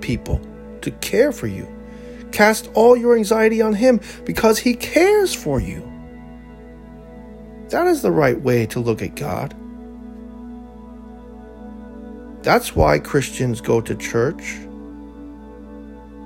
people 0.00 0.40
to 0.82 0.90
care 1.00 1.32
for 1.32 1.46
you. 1.46 1.66
Cast 2.32 2.70
all 2.74 2.96
your 2.96 3.16
anxiety 3.16 3.62
on 3.62 3.74
Him 3.74 4.00
because 4.24 4.58
He 4.58 4.74
cares 4.74 5.34
for 5.34 5.60
you. 5.60 5.90
That 7.70 7.86
is 7.86 8.02
the 8.02 8.10
right 8.10 8.40
way 8.40 8.66
to 8.66 8.80
look 8.80 9.02
at 9.02 9.14
God. 9.14 9.54
That's 12.42 12.74
why 12.74 12.98
Christians 12.98 13.60
go 13.60 13.80
to 13.80 13.94
church 13.94 14.56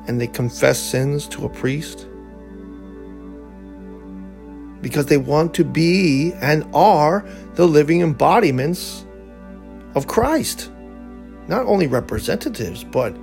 and 0.06 0.20
they 0.20 0.26
confess 0.26 0.78
sins 0.78 1.26
to 1.28 1.44
a 1.44 1.48
priest. 1.48 2.06
Because 4.80 5.06
they 5.06 5.18
want 5.18 5.54
to 5.54 5.64
be 5.64 6.32
and 6.40 6.64
are 6.74 7.24
the 7.54 7.66
living 7.66 8.00
embodiments 8.00 9.04
of 9.94 10.06
Christ. 10.06 10.70
Not 11.46 11.66
only 11.66 11.86
representatives, 11.86 12.82
but 12.84 13.16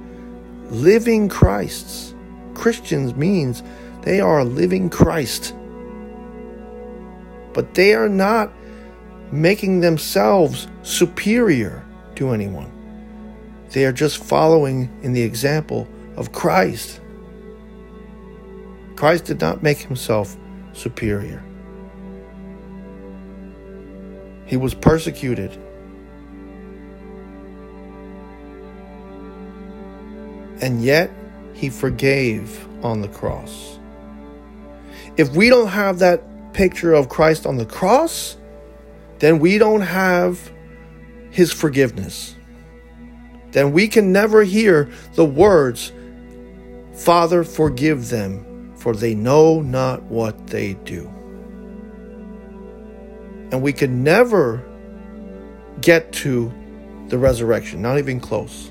living 0.69 1.27
Christs. 1.29 2.13
Christians 2.53 3.15
means 3.15 3.63
they 4.03 4.21
are 4.21 4.39
a 4.39 4.45
living 4.45 4.89
Christ. 4.89 5.53
But 7.53 7.73
they 7.73 7.93
are 7.93 8.09
not 8.09 8.53
making 9.31 9.81
themselves 9.81 10.67
superior 10.83 11.83
to 12.15 12.31
anyone. 12.31 12.71
They 13.71 13.85
are 13.85 13.91
just 13.91 14.23
following 14.23 14.89
in 15.03 15.13
the 15.13 15.21
example 15.21 15.87
of 16.19 16.31
Christ. 16.31 16.99
Christ 18.95 19.25
did 19.25 19.41
not 19.41 19.63
make 19.63 19.77
himself 19.77 20.37
superior. 20.73 21.43
He 24.45 24.57
was 24.57 24.73
persecuted 24.73 25.51
and 30.61 30.83
yet 30.83 31.09
he 31.53 31.69
forgave 31.69 32.67
on 32.83 33.01
the 33.01 33.07
cross. 33.07 33.79
If 35.17 35.31
we 35.35 35.49
don't 35.49 35.67
have 35.67 35.99
that 35.99 36.53
picture 36.53 36.93
of 36.93 37.09
Christ 37.09 37.45
on 37.45 37.57
the 37.57 37.65
cross, 37.65 38.37
then 39.19 39.39
we 39.39 39.57
don't 39.57 39.81
have 39.81 40.51
his 41.29 41.51
forgiveness. 41.51 42.35
Then 43.51 43.71
we 43.71 43.87
can 43.87 44.11
never 44.11 44.43
hear 44.43 44.89
the 45.15 45.25
words, 45.25 45.91
Father, 46.99 47.45
forgive 47.45 48.09
them, 48.09 48.73
for 48.75 48.93
they 48.93 49.15
know 49.15 49.61
not 49.61 50.03
what 50.03 50.47
they 50.47 50.73
do. 50.83 51.07
And 53.51 53.61
we 53.61 53.71
could 53.71 53.89
never 53.89 54.61
get 55.79 56.11
to 56.11 56.51
the 57.07 57.17
resurrection, 57.17 57.81
not 57.81 57.99
even 57.99 58.19
close. 58.19 58.69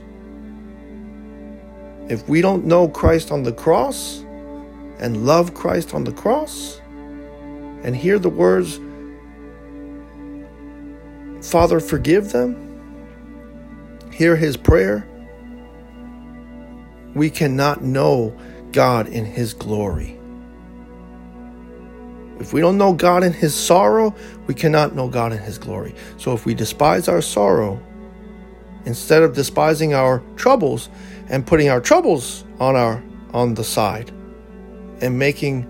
If 2.10 2.28
we 2.28 2.42
don't 2.42 2.66
know 2.66 2.86
Christ 2.86 3.32
on 3.32 3.44
the 3.44 3.52
cross 3.52 4.18
and 4.98 5.24
love 5.24 5.54
Christ 5.54 5.94
on 5.94 6.04
the 6.04 6.12
cross 6.12 6.82
and 7.82 7.96
hear 7.96 8.18
the 8.18 8.28
words, 8.28 8.78
Father, 11.50 11.80
forgive 11.80 12.32
them, 12.32 12.56
hear 14.12 14.36
his 14.36 14.58
prayer, 14.58 15.07
we 17.18 17.28
cannot 17.28 17.83
know 17.83 18.33
God 18.72 19.09
in 19.09 19.24
his 19.24 19.52
glory. 19.52 20.18
If 22.38 22.52
we 22.52 22.61
don't 22.61 22.78
know 22.78 22.92
God 22.92 23.24
in 23.24 23.33
his 23.33 23.54
sorrow, 23.54 24.14
we 24.46 24.54
cannot 24.54 24.94
know 24.94 25.09
God 25.09 25.33
in 25.33 25.38
his 25.38 25.59
glory. 25.59 25.94
So 26.16 26.33
if 26.33 26.46
we 26.46 26.54
despise 26.54 27.09
our 27.09 27.20
sorrow, 27.20 27.83
instead 28.85 29.22
of 29.22 29.35
despising 29.35 29.92
our 29.92 30.22
troubles 30.37 30.88
and 31.28 31.44
putting 31.46 31.68
our 31.68 31.81
troubles 31.81 32.44
on 32.61 32.76
our 32.76 33.02
on 33.35 33.54
the 33.54 33.64
side 33.64 34.11
and 35.00 35.18
making 35.18 35.66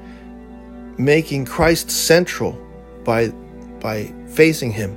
making 0.99 1.47
Christ 1.47 1.91
central 1.91 2.53
by 3.05 3.29
by 3.81 4.13
facing 4.27 4.71
him 4.71 4.97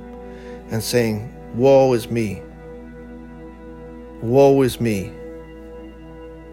and 0.70 0.82
saying, 0.82 1.32
"Woe 1.54 1.94
is 1.94 2.10
me. 2.10 2.42
Woe 4.20 4.62
is 4.62 4.80
me, 4.80 5.10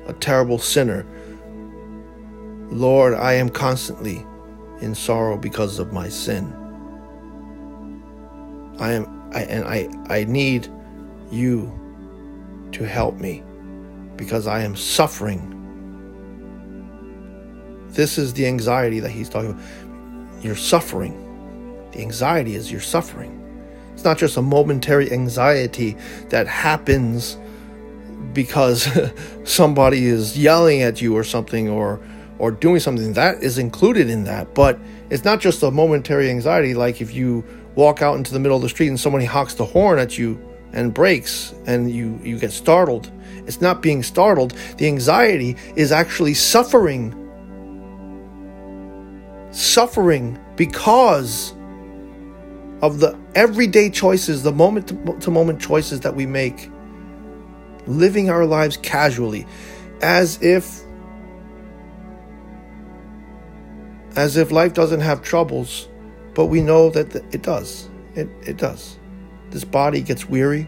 a 0.09 0.13
terrible 0.13 0.57
sinner. 0.57 1.05
Lord, 2.71 3.13
I 3.13 3.33
am 3.33 3.49
constantly 3.49 4.25
in 4.81 4.95
sorrow 4.95 5.37
because 5.37 5.79
of 5.79 5.93
my 5.93 6.09
sin. 6.09 6.53
I 8.79 8.93
am 8.93 9.31
I, 9.33 9.41
and 9.43 9.65
I 9.65 9.89
I 10.13 10.23
need 10.25 10.67
you 11.31 11.71
to 12.71 12.87
help 12.87 13.17
me 13.17 13.43
because 14.15 14.47
I 14.47 14.61
am 14.61 14.75
suffering. 14.75 15.55
This 17.89 18.17
is 18.17 18.33
the 18.33 18.45
anxiety 18.47 18.99
that 18.99 19.09
he's 19.09 19.29
talking 19.29 19.51
about. 19.51 19.63
You're 20.43 20.55
suffering. 20.55 21.25
The 21.91 22.01
anxiety 22.01 22.55
is 22.55 22.71
you're 22.71 22.81
suffering. 22.81 23.35
It's 23.93 24.03
not 24.03 24.17
just 24.17 24.37
a 24.37 24.41
momentary 24.41 25.11
anxiety 25.11 25.97
that 26.29 26.47
happens 26.47 27.37
because 28.33 28.87
somebody 29.43 30.05
is 30.05 30.37
yelling 30.37 30.81
at 30.81 31.01
you 31.01 31.15
or 31.15 31.23
something 31.23 31.69
or 31.69 31.99
or 32.37 32.51
doing 32.51 32.79
something 32.79 33.11
that 33.13 33.43
is 33.43 33.57
included 33.57 34.09
in 34.09 34.23
that. 34.23 34.55
But 34.55 34.79
it's 35.09 35.25
not 35.25 35.41
just 35.41 35.61
a 35.61 35.71
momentary 35.71 36.29
anxiety 36.29 36.73
like 36.73 37.01
if 37.01 37.13
you 37.13 37.43
walk 37.75 38.01
out 38.01 38.15
into 38.15 38.31
the 38.31 38.39
middle 38.39 38.55
of 38.55 38.63
the 38.63 38.69
street 38.69 38.87
and 38.87 38.99
somebody 38.99 39.25
hawks 39.25 39.53
the 39.55 39.65
horn 39.65 39.99
at 39.99 40.17
you 40.17 40.39
and 40.71 40.93
brakes 40.93 41.53
and 41.65 41.91
you 41.91 42.19
you 42.23 42.39
get 42.39 42.51
startled. 42.51 43.11
It's 43.45 43.61
not 43.61 43.81
being 43.81 44.03
startled. 44.03 44.53
The 44.77 44.87
anxiety 44.87 45.57
is 45.75 45.91
actually 45.91 46.33
suffering. 46.33 47.15
Suffering 49.51 50.39
because 50.55 51.53
of 52.81 52.99
the 52.99 53.17
everyday 53.35 53.89
choices 53.89 54.43
the 54.43 54.51
moment 54.51 55.21
to 55.21 55.31
moment 55.31 55.61
choices 55.61 55.99
that 56.01 56.15
we 56.15 56.25
make 56.25 56.69
living 57.89 58.29
our 58.29 58.45
lives 58.45 58.77
casually, 58.77 59.45
as 60.01 60.41
if 60.41 60.81
as 64.15 64.37
if 64.37 64.51
life 64.51 64.73
doesn't 64.73 65.01
have 65.01 65.21
troubles, 65.21 65.87
but 66.33 66.47
we 66.47 66.61
know 66.61 66.89
that 66.89 67.15
it 67.33 67.41
does. 67.41 67.89
It 68.15 68.29
it 68.41 68.57
does. 68.57 68.97
This 69.49 69.63
body 69.63 70.01
gets 70.01 70.29
weary, 70.29 70.67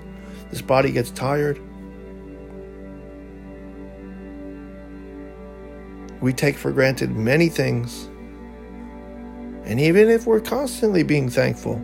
this 0.49 0.62
body 0.62 0.91
gets 0.91 1.12
tired. 1.12 1.60
We 6.21 6.34
take 6.34 6.55
for 6.55 6.71
granted 6.71 7.15
many 7.15 7.49
things. 7.49 8.07
And 9.63 9.79
even 9.79 10.10
if 10.10 10.25
we're 10.25 10.41
constantly 10.41 11.03
being 11.03 11.29
thankful, 11.29 11.81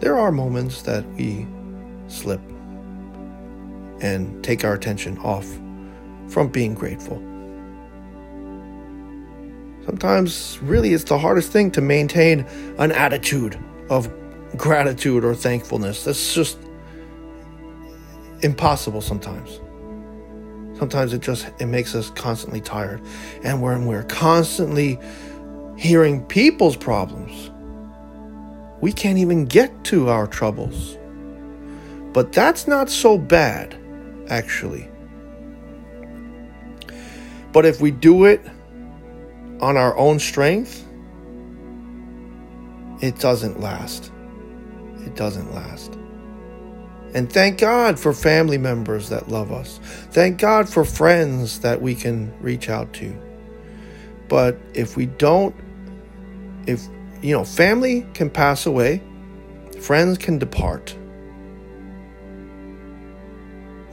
there 0.00 0.18
are 0.18 0.32
moments 0.32 0.82
that 0.82 1.06
we 1.14 1.46
slip 2.08 2.40
and 4.00 4.42
take 4.42 4.64
our 4.64 4.74
attention 4.74 5.18
off 5.18 5.46
from 6.28 6.48
being 6.48 6.74
grateful. 6.74 7.16
Sometimes, 9.84 10.58
really, 10.62 10.92
it's 10.92 11.04
the 11.04 11.18
hardest 11.18 11.50
thing 11.52 11.70
to 11.72 11.80
maintain 11.80 12.40
an 12.78 12.92
attitude 12.92 13.58
of 13.88 14.12
gratitude 14.56 15.24
or 15.24 15.34
thankfulness. 15.34 16.04
That's 16.04 16.34
just 16.34 16.58
impossible 18.42 19.00
sometimes. 19.00 19.60
Sometimes 20.78 21.12
it 21.12 21.20
just 21.20 21.50
it 21.58 21.66
makes 21.66 21.94
us 21.94 22.10
constantly 22.10 22.60
tired. 22.60 23.02
And 23.42 23.60
when 23.60 23.86
we're 23.86 24.04
constantly 24.04 24.98
hearing 25.76 26.24
people's 26.26 26.76
problems, 26.76 27.50
we 28.80 28.92
can't 28.92 29.18
even 29.18 29.46
get 29.46 29.84
to 29.84 30.08
our 30.08 30.26
troubles. 30.26 30.98
But 32.12 32.32
that's 32.32 32.66
not 32.66 32.90
so 32.90 33.18
bad 33.18 33.79
actually. 34.30 34.88
But 37.52 37.66
if 37.66 37.80
we 37.80 37.90
do 37.90 38.24
it 38.24 38.40
on 39.60 39.76
our 39.76 39.96
own 39.96 40.18
strength, 40.18 40.86
it 43.00 43.18
doesn't 43.18 43.60
last. 43.60 44.12
It 44.98 45.16
doesn't 45.16 45.54
last. 45.54 45.94
And 47.12 47.32
thank 47.32 47.58
God 47.58 47.98
for 47.98 48.12
family 48.12 48.58
members 48.58 49.08
that 49.08 49.28
love 49.28 49.50
us. 49.50 49.80
Thank 50.12 50.38
God 50.38 50.68
for 50.68 50.84
friends 50.84 51.60
that 51.60 51.82
we 51.82 51.94
can 51.94 52.32
reach 52.40 52.68
out 52.68 52.92
to. 52.94 53.12
But 54.28 54.56
if 54.74 54.96
we 54.96 55.06
don't, 55.06 55.54
if, 56.68 56.86
you 57.20 57.34
know, 57.36 57.44
family 57.44 58.06
can 58.14 58.30
pass 58.30 58.64
away, 58.64 59.02
friends 59.80 60.18
can 60.18 60.38
depart. 60.38 60.94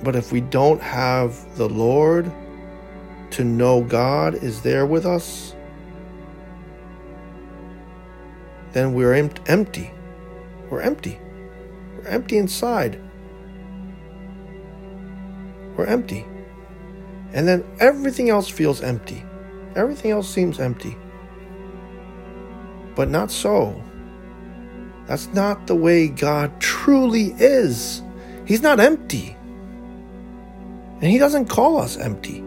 But 0.03 0.15
if 0.15 0.31
we 0.31 0.41
don't 0.41 0.81
have 0.81 1.57
the 1.57 1.67
Lord 1.67 2.31
to 3.31 3.43
know 3.43 3.83
God 3.83 4.36
is 4.36 4.62
there 4.62 4.86
with 4.86 5.05
us, 5.05 5.55
then 8.73 8.93
we're 8.93 9.13
em- 9.13 9.31
empty. 9.47 9.91
We're 10.69 10.81
empty. 10.81 11.19
We're 11.95 12.07
empty 12.07 12.38
inside. 12.38 13.01
We're 15.75 15.86
empty. 15.86 16.25
And 17.33 17.47
then 17.47 17.63
everything 17.79 18.29
else 18.29 18.49
feels 18.49 18.81
empty. 18.81 19.23
Everything 19.75 20.12
else 20.12 20.29
seems 20.29 20.60
empty. 20.60 20.97
But 22.95 23.10
not 23.10 23.31
so. 23.31 23.83
That's 25.05 25.27
not 25.27 25.67
the 25.67 25.75
way 25.75 26.07
God 26.07 26.60
truly 26.60 27.36
is. 27.38 28.01
He's 28.45 28.62
not 28.62 28.79
empty. 28.79 29.37
And 31.01 31.12
He 31.12 31.17
doesn't 31.17 31.45
call 31.45 31.79
us 31.79 31.97
empty. 31.97 32.43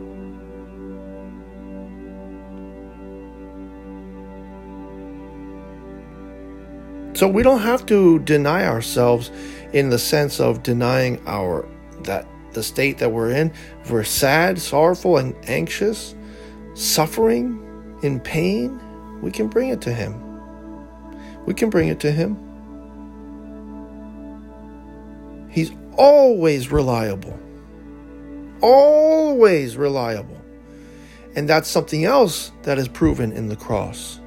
So 7.15 7.29
we 7.29 7.43
don't 7.43 7.61
have 7.61 7.85
to 7.87 8.19
deny 8.21 8.65
ourselves 8.65 9.31
in 9.73 9.91
the 9.91 9.99
sense 9.99 10.41
of 10.41 10.63
denying 10.63 11.21
our 11.27 11.69
that 12.05 12.27
the 12.53 12.63
state 12.63 12.99
that 12.99 13.13
we're 13.13 13.31
in. 13.31 13.53
If 13.83 13.91
we're 13.91 14.05
sad, 14.05 14.59
sorrowful, 14.59 15.19
and 15.19 15.35
anxious, 15.47 16.15
suffering, 16.75 17.67
in 18.03 18.21
pain, 18.21 18.81
we 19.21 19.31
can 19.31 19.49
bring 19.49 19.69
it 19.69 19.81
to 19.83 19.93
Him. 19.93 20.15
We 21.45 21.55
can 21.55 21.71
bring 21.71 21.89
it 21.89 22.01
to 22.01 22.11
Him. 22.11 22.39
He's 25.51 25.73
always 25.97 26.73
reliable 26.73 27.39
always 28.61 29.77
reliable. 29.77 30.41
And 31.37 31.49
that's 31.49 31.69
something 31.69 32.05
else 32.05 32.51
that 32.63 32.79
is 32.79 32.89
proven 32.89 33.33
in 33.33 33.49
the 33.49 33.57
cross. 33.57 34.21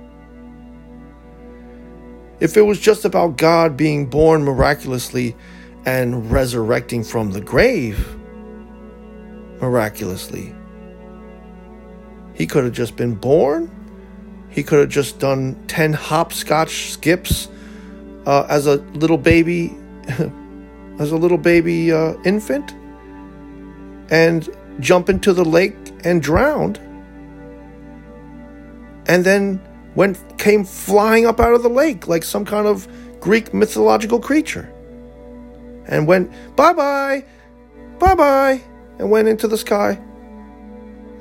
If 2.39 2.57
it 2.57 2.61
was 2.61 2.79
just 2.79 3.05
about 3.05 3.37
God 3.37 3.77
being 3.77 4.05
born 4.05 4.43
miraculously 4.43 5.35
and 5.85 6.31
resurrecting 6.31 7.03
from 7.03 7.31
the 7.31 7.41
grave 7.41 8.17
miraculously, 9.61 10.55
he 12.33 12.47
could 12.47 12.63
have 12.63 12.73
just 12.73 12.95
been 12.95 13.15
born. 13.15 13.69
He 14.49 14.63
could 14.63 14.79
have 14.79 14.89
just 14.89 15.19
done 15.19 15.61
10 15.67 15.93
hopscotch 15.93 16.91
skips 16.91 17.49
uh, 18.25 18.45
as 18.49 18.67
a 18.67 18.77
little 18.93 19.17
baby, 19.17 19.75
as 20.99 21.11
a 21.11 21.17
little 21.17 21.37
baby 21.37 21.91
uh, 21.91 22.13
infant 22.23 22.73
and 24.13 24.49
jump 24.79 25.09
into 25.09 25.33
the 25.33 25.43
lake 25.43 25.75
and 26.03 26.21
drowned 26.21 26.77
and 29.07 29.25
then 29.25 29.59
went 29.95 30.17
came 30.37 30.63
flying 30.63 31.25
up 31.25 31.39
out 31.39 31.53
of 31.53 31.63
the 31.63 31.69
lake 31.69 32.07
like 32.07 32.23
some 32.23 32.45
kind 32.45 32.67
of 32.67 32.87
Greek 33.19 33.53
mythological 33.53 34.19
creature 34.19 34.73
and 35.87 36.07
went 36.07 36.31
bye 36.55 36.73
bye, 36.73 37.25
bye 37.99 38.15
bye, 38.15 38.61
and 38.99 39.09
went 39.09 39.27
into 39.27 39.47
the 39.47 39.57
sky 39.57 39.99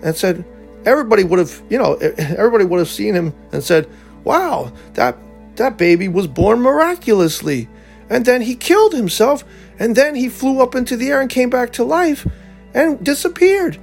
and 0.03 0.16
said, 0.16 0.45
everybody 0.84 1.24
would 1.24 1.38
have, 1.38 1.62
you 1.70 1.78
know, 1.78 1.95
everybody 2.18 2.64
would 2.64 2.78
have 2.78 2.88
seen 2.88 3.14
him 3.14 3.34
and 3.53 3.62
said, 3.62 3.88
wow, 4.24 4.72
that, 4.95 5.16
that 5.57 5.78
baby 5.78 6.09
was 6.09 6.26
born 6.26 6.61
miraculously. 6.61 7.68
And 8.11 8.24
then 8.24 8.43
he 8.43 8.57
killed 8.57 8.93
himself, 8.93 9.45
and 9.78 9.97
then 9.97 10.14
he 10.14 10.28
flew 10.28 10.61
up 10.61 10.74
into 10.74 10.97
the 10.97 11.09
air 11.09 11.20
and 11.20 11.30
came 11.30 11.51
back 11.51 11.72
to 11.74 11.84
life 11.84 12.26
and 12.75 13.03
disappeared. 13.05 13.79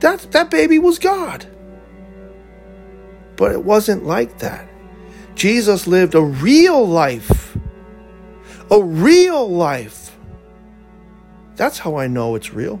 That, 0.00 0.30
that 0.32 0.50
baby 0.50 0.78
was 0.78 0.98
God. 0.98 1.46
But 3.36 3.52
it 3.52 3.64
wasn't 3.64 4.04
like 4.04 4.38
that. 4.38 4.68
Jesus 5.34 5.86
lived 5.86 6.14
a 6.14 6.22
real 6.22 6.86
life. 6.86 7.56
A 8.70 8.82
real 8.82 9.48
life. 9.48 10.16
That's 11.56 11.78
how 11.78 11.96
I 11.96 12.06
know 12.06 12.34
it's 12.34 12.52
real. 12.52 12.80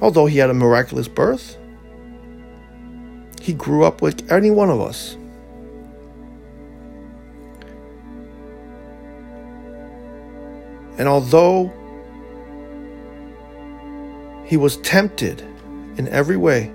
Although 0.00 0.26
he 0.26 0.38
had 0.38 0.50
a 0.50 0.54
miraculous 0.54 1.06
birth, 1.06 1.56
he 3.40 3.52
grew 3.52 3.84
up 3.84 4.02
like 4.02 4.30
any 4.30 4.50
one 4.50 4.70
of 4.70 4.80
us. 4.80 5.16
And 10.98 11.08
although 11.08 11.72
he 14.44 14.56
was 14.56 14.76
tempted 14.78 15.40
in 15.96 16.08
every 16.08 16.36
way, 16.36 16.72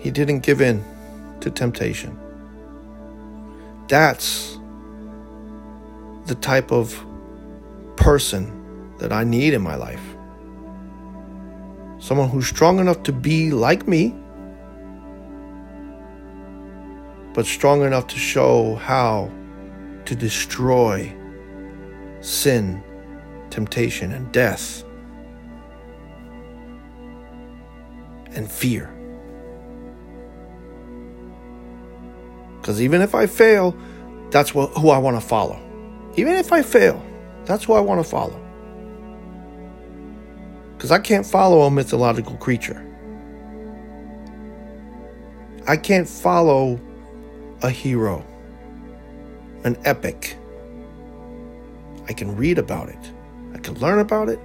he 0.00 0.10
didn't 0.10 0.40
give 0.40 0.60
in 0.60 0.84
to 1.40 1.50
temptation. 1.50 2.18
That's 3.88 4.58
the 6.26 6.34
type 6.34 6.72
of 6.72 7.04
person 7.96 8.96
that 8.98 9.12
I 9.12 9.24
need 9.24 9.54
in 9.54 9.62
my 9.62 9.76
life. 9.76 10.02
Someone 11.98 12.28
who's 12.28 12.46
strong 12.46 12.78
enough 12.78 13.02
to 13.04 13.12
be 13.12 13.50
like 13.50 13.86
me, 13.86 14.14
but 17.34 17.46
strong 17.46 17.82
enough 17.82 18.06
to 18.08 18.16
show 18.18 18.74
how 18.76 19.30
to 20.06 20.14
destroy 20.16 21.14
sin, 22.20 22.82
temptation, 23.50 24.12
and 24.12 24.30
death, 24.32 24.84
and 28.32 28.50
fear. 28.50 28.94
Because 32.60 32.82
even 32.82 33.00
if 33.00 33.14
I 33.14 33.26
fail, 33.26 33.76
that's 34.30 34.54
what, 34.54 34.70
who 34.72 34.90
I 34.90 34.98
want 34.98 35.16
to 35.16 35.20
follow. 35.20 35.58
Even 36.16 36.34
if 36.34 36.52
I 36.52 36.62
fail, 36.62 37.02
that's 37.44 37.64
who 37.64 37.72
I 37.72 37.80
want 37.80 38.04
to 38.04 38.08
follow. 38.08 38.38
Because 40.76 40.90
I 40.90 40.98
can't 40.98 41.26
follow 41.26 41.62
a 41.62 41.70
mythological 41.70 42.36
creature. 42.36 42.86
I 45.66 45.76
can't 45.76 46.08
follow 46.08 46.80
a 47.62 47.70
hero, 47.70 48.24
an 49.64 49.76
epic. 49.84 50.36
I 52.10 52.12
can 52.12 52.34
read 52.34 52.58
about 52.58 52.88
it, 52.88 53.12
I 53.54 53.58
can 53.58 53.78
learn 53.78 54.00
about 54.00 54.28
it, 54.28 54.40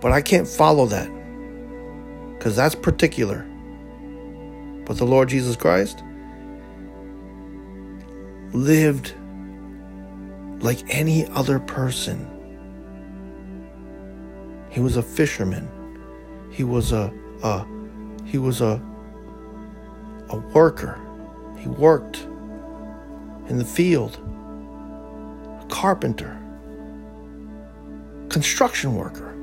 but 0.00 0.12
I 0.12 0.22
can't 0.22 0.46
follow 0.46 0.86
that 0.86 1.10
because 2.38 2.54
that's 2.54 2.76
particular. 2.76 3.44
But 4.84 4.98
the 4.98 5.04
Lord 5.04 5.28
Jesus 5.28 5.56
Christ 5.56 6.04
lived 8.52 9.14
like 10.62 10.78
any 10.88 11.26
other 11.30 11.58
person. 11.58 12.24
He 14.70 14.78
was 14.78 14.96
a 14.96 15.02
fisherman. 15.02 15.68
He 16.52 16.62
was 16.62 16.92
a, 16.92 17.12
a 17.42 17.66
he 18.24 18.38
was 18.38 18.60
a 18.60 18.80
a 20.28 20.36
worker. 20.36 21.00
He 21.58 21.68
worked 21.68 22.18
in 23.48 23.58
the 23.58 23.64
field. 23.64 24.20
A 25.60 25.66
carpenter. 25.68 26.37
Construction 28.28 28.94
worker. 28.94 29.34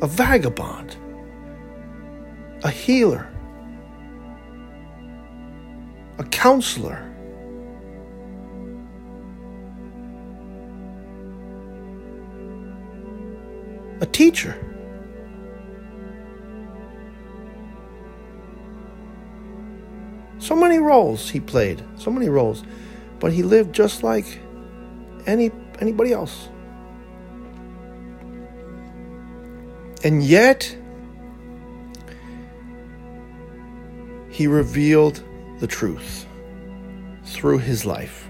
A 0.00 0.06
vagabond. 0.06 0.96
A 2.62 2.70
healer. 2.70 3.28
A 6.18 6.24
counselor. 6.24 7.04
A 14.00 14.06
teacher. 14.06 14.56
So 20.38 20.54
many 20.54 20.78
roles 20.78 21.28
he 21.28 21.40
played, 21.40 21.84
so 21.96 22.10
many 22.10 22.28
roles, 22.28 22.62
but 23.18 23.32
he 23.32 23.42
lived 23.42 23.74
just 23.74 24.02
like 24.02 24.38
any 25.26 25.50
anybody 25.80 26.12
else. 26.12 26.48
And 30.04 30.22
yet 30.22 30.76
he 34.30 34.46
revealed 34.46 35.22
the 35.58 35.66
truth 35.66 36.26
through 37.24 37.58
his 37.58 37.84
life. 37.84 38.28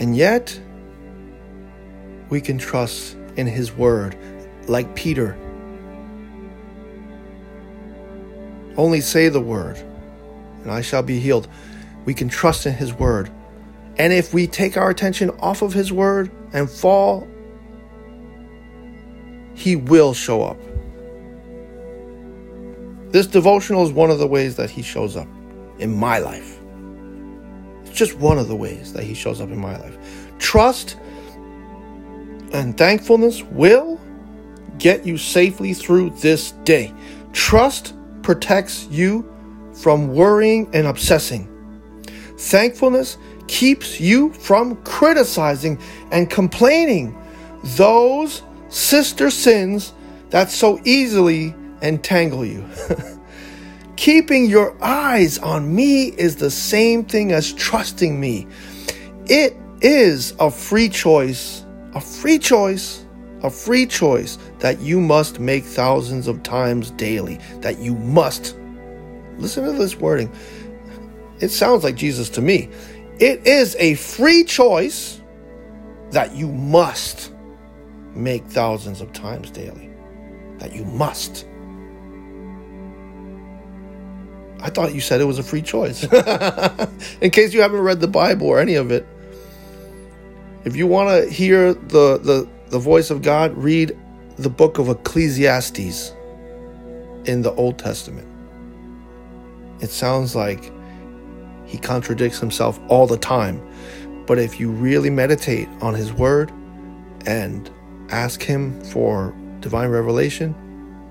And 0.00 0.16
yet 0.16 0.58
we 2.30 2.40
can 2.40 2.58
trust 2.58 3.16
in 3.36 3.46
his 3.46 3.72
word 3.72 4.16
like 4.66 4.94
Peter 4.94 5.36
Only 8.76 9.00
say 9.00 9.28
the 9.28 9.40
word, 9.40 9.76
and 10.62 10.70
I 10.70 10.80
shall 10.80 11.02
be 11.02 11.20
healed. 11.20 11.48
We 12.04 12.14
can 12.14 12.28
trust 12.28 12.66
in 12.66 12.74
His 12.74 12.92
word. 12.92 13.30
And 13.96 14.12
if 14.12 14.34
we 14.34 14.46
take 14.46 14.76
our 14.76 14.90
attention 14.90 15.30
off 15.38 15.62
of 15.62 15.72
His 15.72 15.92
word 15.92 16.30
and 16.52 16.68
fall, 16.68 17.28
He 19.54 19.76
will 19.76 20.14
show 20.14 20.42
up. 20.42 20.58
This 23.10 23.26
devotional 23.26 23.84
is 23.84 23.92
one 23.92 24.10
of 24.10 24.18
the 24.18 24.26
ways 24.26 24.56
that 24.56 24.70
He 24.70 24.82
shows 24.82 25.16
up 25.16 25.28
in 25.78 25.94
my 25.94 26.18
life. 26.18 26.58
It's 27.84 27.96
just 27.96 28.18
one 28.18 28.38
of 28.38 28.48
the 28.48 28.56
ways 28.56 28.92
that 28.92 29.04
He 29.04 29.14
shows 29.14 29.40
up 29.40 29.50
in 29.50 29.58
my 29.58 29.78
life. 29.78 29.96
Trust 30.38 30.96
and 32.52 32.76
thankfulness 32.76 33.42
will 33.42 34.00
get 34.78 35.06
you 35.06 35.16
safely 35.16 35.74
through 35.74 36.10
this 36.10 36.52
day. 36.64 36.92
Trust 37.32 37.94
protects 38.22 38.88
you 38.90 39.30
from 39.72 40.08
worrying 40.08 40.68
and 40.72 40.86
obsessing. 40.86 41.48
Thankfulness 42.38 43.18
keeps 43.46 44.00
you 44.00 44.32
from 44.32 44.76
criticizing 44.82 45.78
and 46.10 46.30
complaining 46.30 47.16
those 47.62 48.42
sister 48.68 49.30
sins 49.30 49.92
that 50.30 50.50
so 50.50 50.80
easily 50.84 51.54
entangle 51.82 52.44
you. 52.44 52.64
Keeping 53.96 54.46
your 54.46 54.76
eyes 54.82 55.38
on 55.38 55.74
me 55.74 56.08
is 56.08 56.36
the 56.36 56.50
same 56.50 57.04
thing 57.04 57.32
as 57.32 57.52
trusting 57.52 58.18
me. 58.18 58.46
It 59.26 59.56
is 59.80 60.34
a 60.40 60.50
free 60.50 60.88
choice, 60.88 61.64
a 61.94 62.00
free 62.00 62.38
choice 62.38 63.04
a 63.44 63.50
free 63.50 63.84
choice 63.84 64.38
that 64.58 64.80
you 64.80 64.98
must 64.98 65.38
make 65.38 65.64
thousands 65.64 66.26
of 66.26 66.42
times 66.42 66.90
daily. 66.92 67.38
That 67.60 67.78
you 67.78 67.94
must. 67.94 68.56
Listen 69.36 69.64
to 69.66 69.72
this 69.72 69.96
wording. 69.96 70.32
It 71.40 71.50
sounds 71.50 71.84
like 71.84 71.94
Jesus 71.94 72.30
to 72.30 72.40
me. 72.40 72.70
It 73.20 73.46
is 73.46 73.76
a 73.78 73.94
free 73.96 74.44
choice 74.44 75.20
that 76.10 76.34
you 76.34 76.48
must 76.48 77.33
make 78.14 78.44
thousands 78.46 79.00
of 79.00 79.12
times 79.12 79.50
daily. 79.50 79.90
That 80.58 80.74
you 80.74 80.84
must. 80.84 81.46
I 84.60 84.70
thought 84.70 84.94
you 84.94 85.00
said 85.00 85.20
it 85.20 85.24
was 85.24 85.38
a 85.38 85.42
free 85.42 85.62
choice. 85.62 86.04
In 87.20 87.30
case 87.30 87.52
you 87.52 87.60
haven't 87.60 87.80
read 87.80 88.00
the 88.00 88.08
Bible 88.08 88.46
or 88.46 88.60
any 88.60 88.76
of 88.76 88.90
it, 88.90 89.06
if 90.64 90.76
you 90.76 90.86
want 90.86 91.10
to 91.10 91.30
hear 91.30 91.74
the, 91.74 92.18
the 92.18 92.48
the 92.74 92.78
voice 92.78 93.10
of 93.10 93.22
God, 93.22 93.56
read 93.56 93.96
the 94.36 94.50
book 94.50 94.78
of 94.78 94.88
Ecclesiastes 94.88 96.12
in 97.24 97.42
the 97.42 97.52
Old 97.54 97.78
Testament. 97.78 98.26
It 99.80 99.90
sounds 99.90 100.34
like 100.34 100.72
he 101.66 101.78
contradicts 101.78 102.40
himself 102.40 102.80
all 102.88 103.06
the 103.06 103.16
time. 103.16 103.62
But 104.26 104.38
if 104.38 104.58
you 104.58 104.70
really 104.70 105.10
meditate 105.10 105.68
on 105.80 105.94
his 105.94 106.12
word 106.12 106.50
and 107.26 107.70
ask 108.10 108.42
Him 108.42 108.82
for 108.84 109.34
divine 109.60 109.88
revelation, 109.88 110.54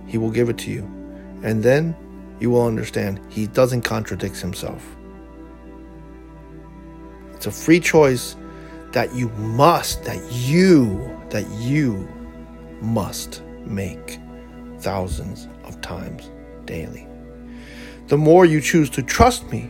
He 0.07 0.17
will 0.17 0.31
give 0.31 0.49
it 0.49 0.57
to 0.59 0.71
you. 0.71 0.83
And 1.43 1.63
then 1.63 1.95
you 2.39 2.49
will 2.49 2.65
understand 2.65 3.19
He 3.29 3.47
doesn't 3.47 3.81
contradict 3.81 4.37
Himself. 4.37 4.85
It's 7.33 7.47
a 7.47 7.51
free 7.51 7.79
choice 7.79 8.35
that 8.91 9.13
you 9.13 9.29
must, 9.29 10.03
that 10.05 10.21
you, 10.31 11.19
that 11.29 11.49
you 11.51 12.07
must 12.81 13.41
make 13.65 14.19
thousands 14.79 15.47
of 15.63 15.81
times 15.81 16.29
daily. 16.65 17.07
The 18.07 18.17
more 18.17 18.45
you 18.45 18.61
choose 18.61 18.89
to 18.91 19.01
trust 19.01 19.51
me, 19.51 19.69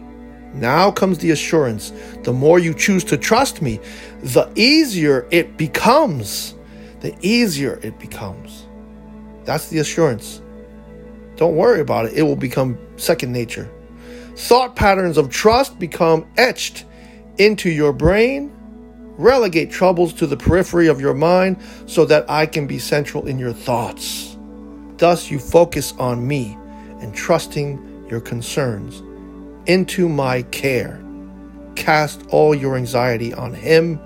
now 0.54 0.92
comes 0.92 1.18
the 1.20 1.32
assurance. 1.32 1.94
The 2.24 2.34
more 2.34 2.60
you 2.60 2.74
choose 2.74 3.04
to 3.06 3.18
trust 3.18 3.62
me, 3.62 3.80
the 4.22 4.52
easier 4.56 5.28
it 5.32 5.58
becomes. 5.58 6.56
The 7.04 7.14
easier 7.22 7.82
it 7.84 8.00
becomes. 8.00 8.66
That's 9.44 9.68
the 9.68 9.80
assurance. 9.80 10.42
Don't 11.36 11.58
worry 11.58 11.82
about 11.82 12.06
it, 12.06 12.14
it 12.14 12.22
will 12.22 12.38
become 12.38 12.78
second 12.96 13.34
nature. 13.34 13.70
Thought 14.38 14.78
patterns 14.78 15.18
of 15.18 15.30
trust 15.30 15.78
become 15.80 16.26
etched 16.38 16.86
into 17.38 17.70
your 17.70 17.92
brain. 17.92 18.54
Relegate 19.18 19.70
troubles 19.70 20.14
to 20.14 20.26
the 20.26 20.38
periphery 20.38 20.88
of 20.88 21.02
your 21.02 21.14
mind 21.14 21.58
so 21.88 22.06
that 22.06 22.28
I 22.30 22.46
can 22.46 22.68
be 22.68 22.80
central 22.80 23.28
in 23.28 23.38
your 23.38 23.52
thoughts. 23.52 24.38
Thus, 24.96 25.30
you 25.30 25.40
focus 25.40 25.94
on 26.00 26.26
me 26.26 26.58
and 27.02 27.14
trusting 27.14 28.08
your 28.10 28.22
concerns 28.22 29.04
into 29.66 30.08
my 30.08 30.44
care. 30.44 31.04
Cast 31.76 32.26
all 32.30 32.56
your 32.56 32.78
anxiety 32.78 33.34
on 33.34 33.54
him 33.54 34.00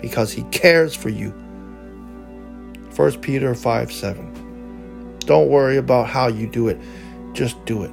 because 0.00 0.32
he 0.32 0.42
cares 0.44 0.96
for 0.96 1.08
you. 1.08 1.32
1 2.96 3.20
Peter 3.20 3.54
5 3.54 3.92
7. 3.92 5.18
Don't 5.20 5.48
worry 5.48 5.78
about 5.78 6.08
how 6.08 6.26
you 6.26 6.46
do 6.46 6.68
it, 6.68 6.78
just 7.32 7.64
do 7.64 7.84
it. 7.84 7.92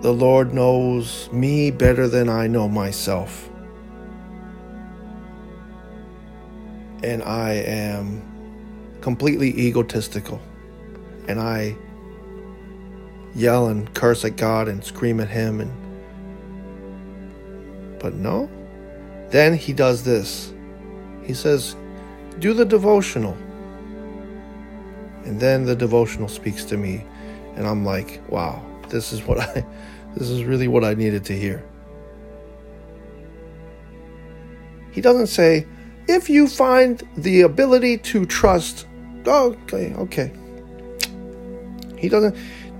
The 0.00 0.12
Lord 0.12 0.54
knows 0.54 1.28
me 1.32 1.72
better 1.72 2.06
than 2.06 2.28
I 2.28 2.46
know 2.46 2.68
myself. 2.68 3.50
And 7.02 7.20
I 7.24 7.54
am 7.54 8.22
completely 9.00 9.48
egotistical. 9.58 10.40
And 11.26 11.40
I 11.40 11.76
yell 13.34 13.66
and 13.66 13.92
curse 13.92 14.24
at 14.24 14.36
God 14.36 14.68
and 14.68 14.84
scream 14.84 15.18
at 15.18 15.28
Him. 15.28 15.60
And 15.60 15.72
But 17.98 18.14
no. 18.14 18.48
Then 19.30 19.54
He 19.54 19.72
does 19.72 20.04
this. 20.04 20.52
He 21.24 21.34
says, 21.34 21.74
Do 22.38 22.52
the 22.54 22.64
devotional. 22.64 23.36
And 25.24 25.40
then 25.40 25.64
the 25.64 25.76
devotional 25.76 26.28
speaks 26.28 26.64
to 26.66 26.76
me. 26.76 27.04
And 27.56 27.66
I'm 27.66 27.84
like, 27.84 28.20
wow, 28.28 28.64
this 28.88 29.12
is 29.12 29.22
what 29.22 29.40
I 29.40 29.66
this 30.14 30.30
is 30.30 30.44
really 30.44 30.68
what 30.68 30.84
I 30.84 30.94
needed 30.94 31.24
to 31.26 31.38
hear. 31.38 31.64
He 34.90 35.00
doesn't 35.00 35.26
say, 35.28 35.66
if 36.08 36.30
you 36.30 36.48
find 36.48 37.06
the 37.16 37.42
ability 37.42 37.98
to 37.98 38.24
trust, 38.24 38.86
oh, 39.26 39.56
okay, 39.64 39.94
okay. 39.94 40.32
He 41.98 42.08
doesn't, 42.08 42.36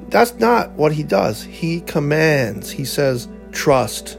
that's 0.08 0.34
not 0.34 0.70
what 0.72 0.92
he 0.92 1.02
does. 1.02 1.42
He 1.42 1.82
commands, 1.82 2.70
he 2.70 2.84
says, 2.84 3.28
trust. 3.52 4.18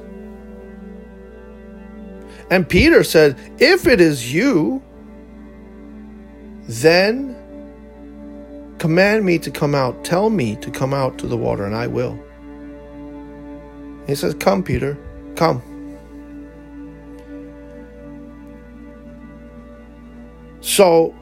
And 2.52 2.68
Peter 2.68 3.04
said, 3.04 3.38
if 3.60 3.88
it 3.88 4.00
is 4.00 4.34
you, 4.34 4.82
then 6.70 7.36
command 8.78 9.26
me 9.26 9.40
to 9.40 9.50
come 9.50 9.74
out. 9.74 10.06
Tell 10.06 10.30
me 10.30 10.56
to 10.58 10.70
come 10.70 10.94
out 10.94 11.18
to 11.18 11.28
the 11.28 11.36
water, 11.36 11.66
and 11.66 11.76
I 11.76 11.88
will. 11.88 12.18
He 14.06 14.14
says, 14.14 14.36
Come, 14.36 14.64
Peter, 14.64 14.98
come. 15.36 15.64
So, 20.62 21.16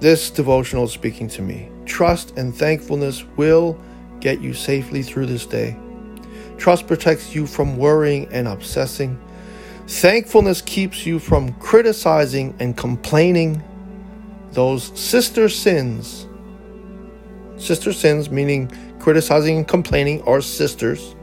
this 0.00 0.28
devotional 0.30 0.84
is 0.84 0.92
speaking 0.92 1.28
to 1.28 1.42
me. 1.42 1.70
Trust 1.86 2.36
and 2.36 2.54
thankfulness 2.54 3.24
will 3.36 3.80
get 4.18 4.40
you 4.40 4.54
safely 4.54 5.04
through 5.04 5.26
this 5.26 5.46
day. 5.46 5.76
Trust 6.58 6.88
protects 6.88 7.32
you 7.32 7.46
from 7.46 7.76
worrying 7.76 8.26
and 8.32 8.48
obsessing. 8.48 9.20
Thankfulness 9.86 10.62
keeps 10.62 11.06
you 11.06 11.20
from 11.20 11.52
criticizing 11.54 12.56
and 12.58 12.76
complaining. 12.76 13.62
Those 14.54 14.98
sister 14.98 15.48
sins, 15.48 16.26
sister 17.56 17.92
sins 17.92 18.30
meaning 18.30 18.70
criticizing 18.98 19.58
and 19.58 19.68
complaining, 19.68 20.22
are 20.22 20.40
sisters 20.40 21.14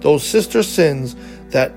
those 0.00 0.24
sister 0.24 0.62
sins 0.62 1.16
that 1.50 1.72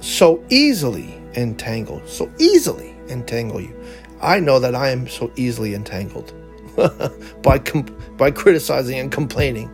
so 0.00 0.42
easily 0.50 1.14
entangle, 1.34 2.02
so 2.06 2.30
easily 2.38 2.94
entangle 3.08 3.60
you. 3.60 3.74
I 4.20 4.40
know 4.40 4.58
that 4.58 4.74
I 4.74 4.90
am 4.90 5.08
so 5.08 5.30
easily 5.36 5.74
entangled 5.74 6.32
by 7.42 7.58
com- 7.58 7.96
by 8.16 8.30
criticizing 8.30 8.98
and 8.98 9.10
complaining. 9.10 9.70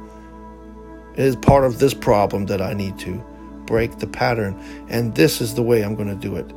It 1.14 1.24
is 1.24 1.36
part 1.36 1.64
of 1.64 1.78
this 1.78 1.94
problem 1.94 2.46
that 2.46 2.60
I 2.60 2.74
need 2.74 2.98
to 3.00 3.24
break 3.64 3.98
the 3.98 4.06
pattern, 4.06 4.54
and 4.88 5.14
this 5.14 5.40
is 5.40 5.54
the 5.54 5.62
way 5.62 5.82
I'm 5.82 5.94
going 5.94 6.08
to 6.08 6.14
do 6.14 6.36
it. 6.36 6.52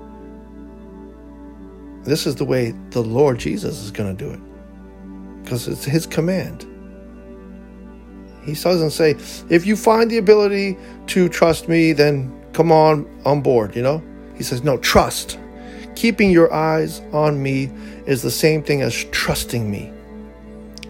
This 2.10 2.26
is 2.26 2.36
the 2.36 2.44
way 2.44 2.74
the 2.90 3.04
Lord 3.04 3.38
Jesus 3.38 3.84
is 3.84 3.92
going 3.92 4.18
to 4.18 4.26
do 4.26 4.32
it 4.32 4.40
because 5.44 5.68
it's 5.68 5.86
His 5.86 6.08
command. 6.08 6.66
He 8.44 8.56
doesn't 8.56 8.90
say, 8.90 9.12
if 9.52 9.68
you 9.68 9.76
find 9.76 10.10
the 10.10 10.18
ability 10.18 10.76
to 11.06 11.30
trust 11.30 11.70
me, 11.70 11.94
then 11.94 12.34
come 12.52 12.72
on 12.72 13.08
on 13.26 13.42
board, 13.42 13.76
you 13.76 13.84
know? 13.84 14.02
He 14.36 14.42
says, 14.42 14.64
no, 14.64 14.78
trust. 14.78 15.38
Keeping 15.96 16.32
your 16.32 16.52
eyes 16.52 17.02
on 17.14 17.44
me 17.44 17.70
is 18.08 18.24
the 18.24 18.32
same 18.32 18.64
thing 18.64 18.82
as 18.82 19.04
trusting 19.12 19.70
me. 19.70 19.94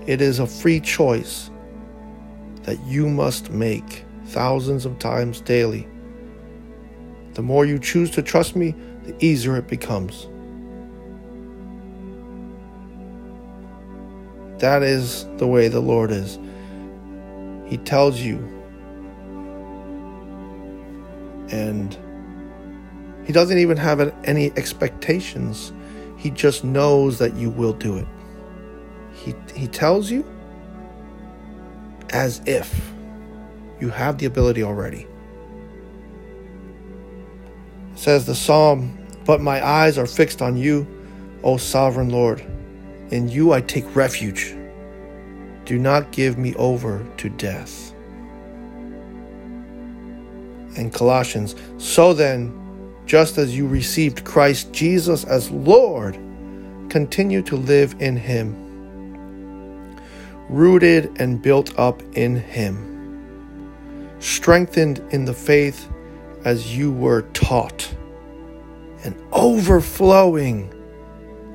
It 0.08 0.22
is 0.22 0.40
a 0.40 0.48
free 0.48 0.80
choice 0.80 1.50
that 2.64 2.80
you 2.86 3.10
must 3.10 3.50
make 3.50 4.06
thousands 4.28 4.86
of 4.86 4.98
times 5.00 5.42
daily. 5.42 5.86
The 7.34 7.42
more 7.42 7.66
you 7.66 7.78
choose 7.78 8.10
to 8.12 8.22
trust 8.22 8.56
me, 8.56 8.74
the 9.04 9.14
easier 9.20 9.58
it 9.58 9.68
becomes. 9.68 10.30
That 14.60 14.84
is 14.84 15.26
the 15.38 15.48
way 15.48 15.70
the 15.70 15.80
Lord 15.80 16.12
is. 16.12 16.38
He 17.66 17.78
tells 17.78 18.20
you. 18.20 18.38
And 21.50 21.98
he 23.26 23.32
doesn't 23.34 23.58
even 23.58 23.78
have 23.78 24.14
any 24.26 24.52
expectations. 24.58 25.72
He 26.18 26.30
just 26.30 26.64
knows 26.64 27.20
that 27.20 27.36
you 27.36 27.50
will 27.50 27.74
do 27.74 27.98
it. 27.98 28.08
He, 29.14 29.34
he 29.56 29.68
tells 29.68 30.12
you 30.12 30.26
as 32.10 32.42
if 32.46 32.92
you 33.80 33.90
have 33.90 34.18
the 34.18 34.26
ability 34.26 34.64
already. 34.64 35.08
It 37.94 38.00
says 38.00 38.26
the 38.26 38.36
psalm, 38.36 38.98
But 39.26 39.42
my 39.42 39.66
eyes 39.66 39.98
are 39.98 40.06
fixed 40.06 40.42
on 40.42 40.58
you, 40.58 40.88
O 41.44 41.58
sovereign 41.58 42.10
Lord. 42.10 42.44
In 43.12 43.28
you 43.28 43.54
I 43.54 43.62
take 43.62 43.96
refuge. 43.96 44.56
Do 45.66 45.80
not 45.80 46.12
give 46.12 46.38
me 46.38 46.54
over 46.56 47.06
to 47.18 47.30
death. 47.30 47.94
And 50.78 50.94
Colossians, 50.94 51.56
so 51.78 52.14
then, 52.14 52.56
just 53.06 53.38
as 53.38 53.58
you 53.58 53.68
received 53.68 54.24
Christ 54.24 54.72
Jesus 54.72 55.24
as 55.24 55.50
Lord, 55.50 56.14
continue 56.90 57.42
to 57.44 57.56
live 57.56 57.96
in 58.00 58.16
Him, 58.16 58.56
rooted 60.48 61.12
and 61.20 61.42
built 61.42 61.78
up 61.80 62.02
in 62.14 62.36
Him, 62.36 64.08
strengthened 64.20 65.00
in 65.10 65.26
the 65.26 65.34
faith 65.34 65.90
as 66.46 66.78
you 66.78 66.92
were 66.92 67.24
taught, 67.34 67.94
and 69.04 69.16
overflowing 69.32 70.72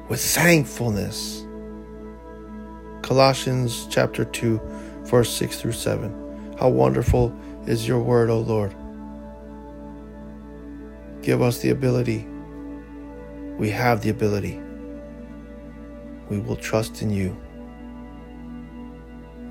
with 0.09 0.21
thankfulness. 0.21 1.44
Colossians 3.05 3.87
chapter 3.91 4.25
2, 4.25 4.59
verse 5.03 5.29
6 5.29 5.61
through 5.61 5.73
7. 5.73 6.57
How 6.59 6.71
wonderful 6.71 7.37
is 7.67 7.87
your 7.87 8.01
word, 8.01 8.31
O 8.31 8.39
Lord. 8.41 8.75
Give 11.21 11.43
us 11.43 11.59
the 11.59 11.69
ability. 11.69 12.27
We 13.59 13.69
have 13.69 14.01
the 14.01 14.09
ability. 14.09 14.59
We 16.31 16.39
will 16.39 16.57
trust 16.57 17.03
in 17.03 17.11
you. 17.11 17.37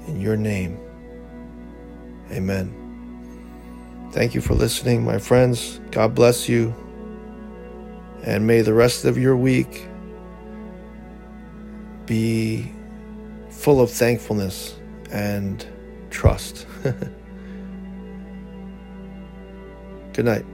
In 0.08 0.20
your 0.20 0.36
name. 0.36 0.80
Amen. 2.32 4.10
Thank 4.14 4.34
you 4.34 4.41
for 4.41 4.56
listening, 4.56 5.06
my 5.06 5.20
friends. 5.20 5.80
God 5.91 6.16
bless 6.16 6.49
you. 6.49 6.74
And 8.24 8.47
may 8.47 8.62
the 8.62 8.74
rest 8.74 9.06
of 9.06 9.16
your 9.16 9.38
week 9.38 9.88
be 12.08 12.74
full 13.64 13.80
of 13.80 13.89
thankfulness 13.89 14.76
and 15.09 15.66
trust. 16.09 16.68
Good 20.11 20.26
night. 20.26 20.45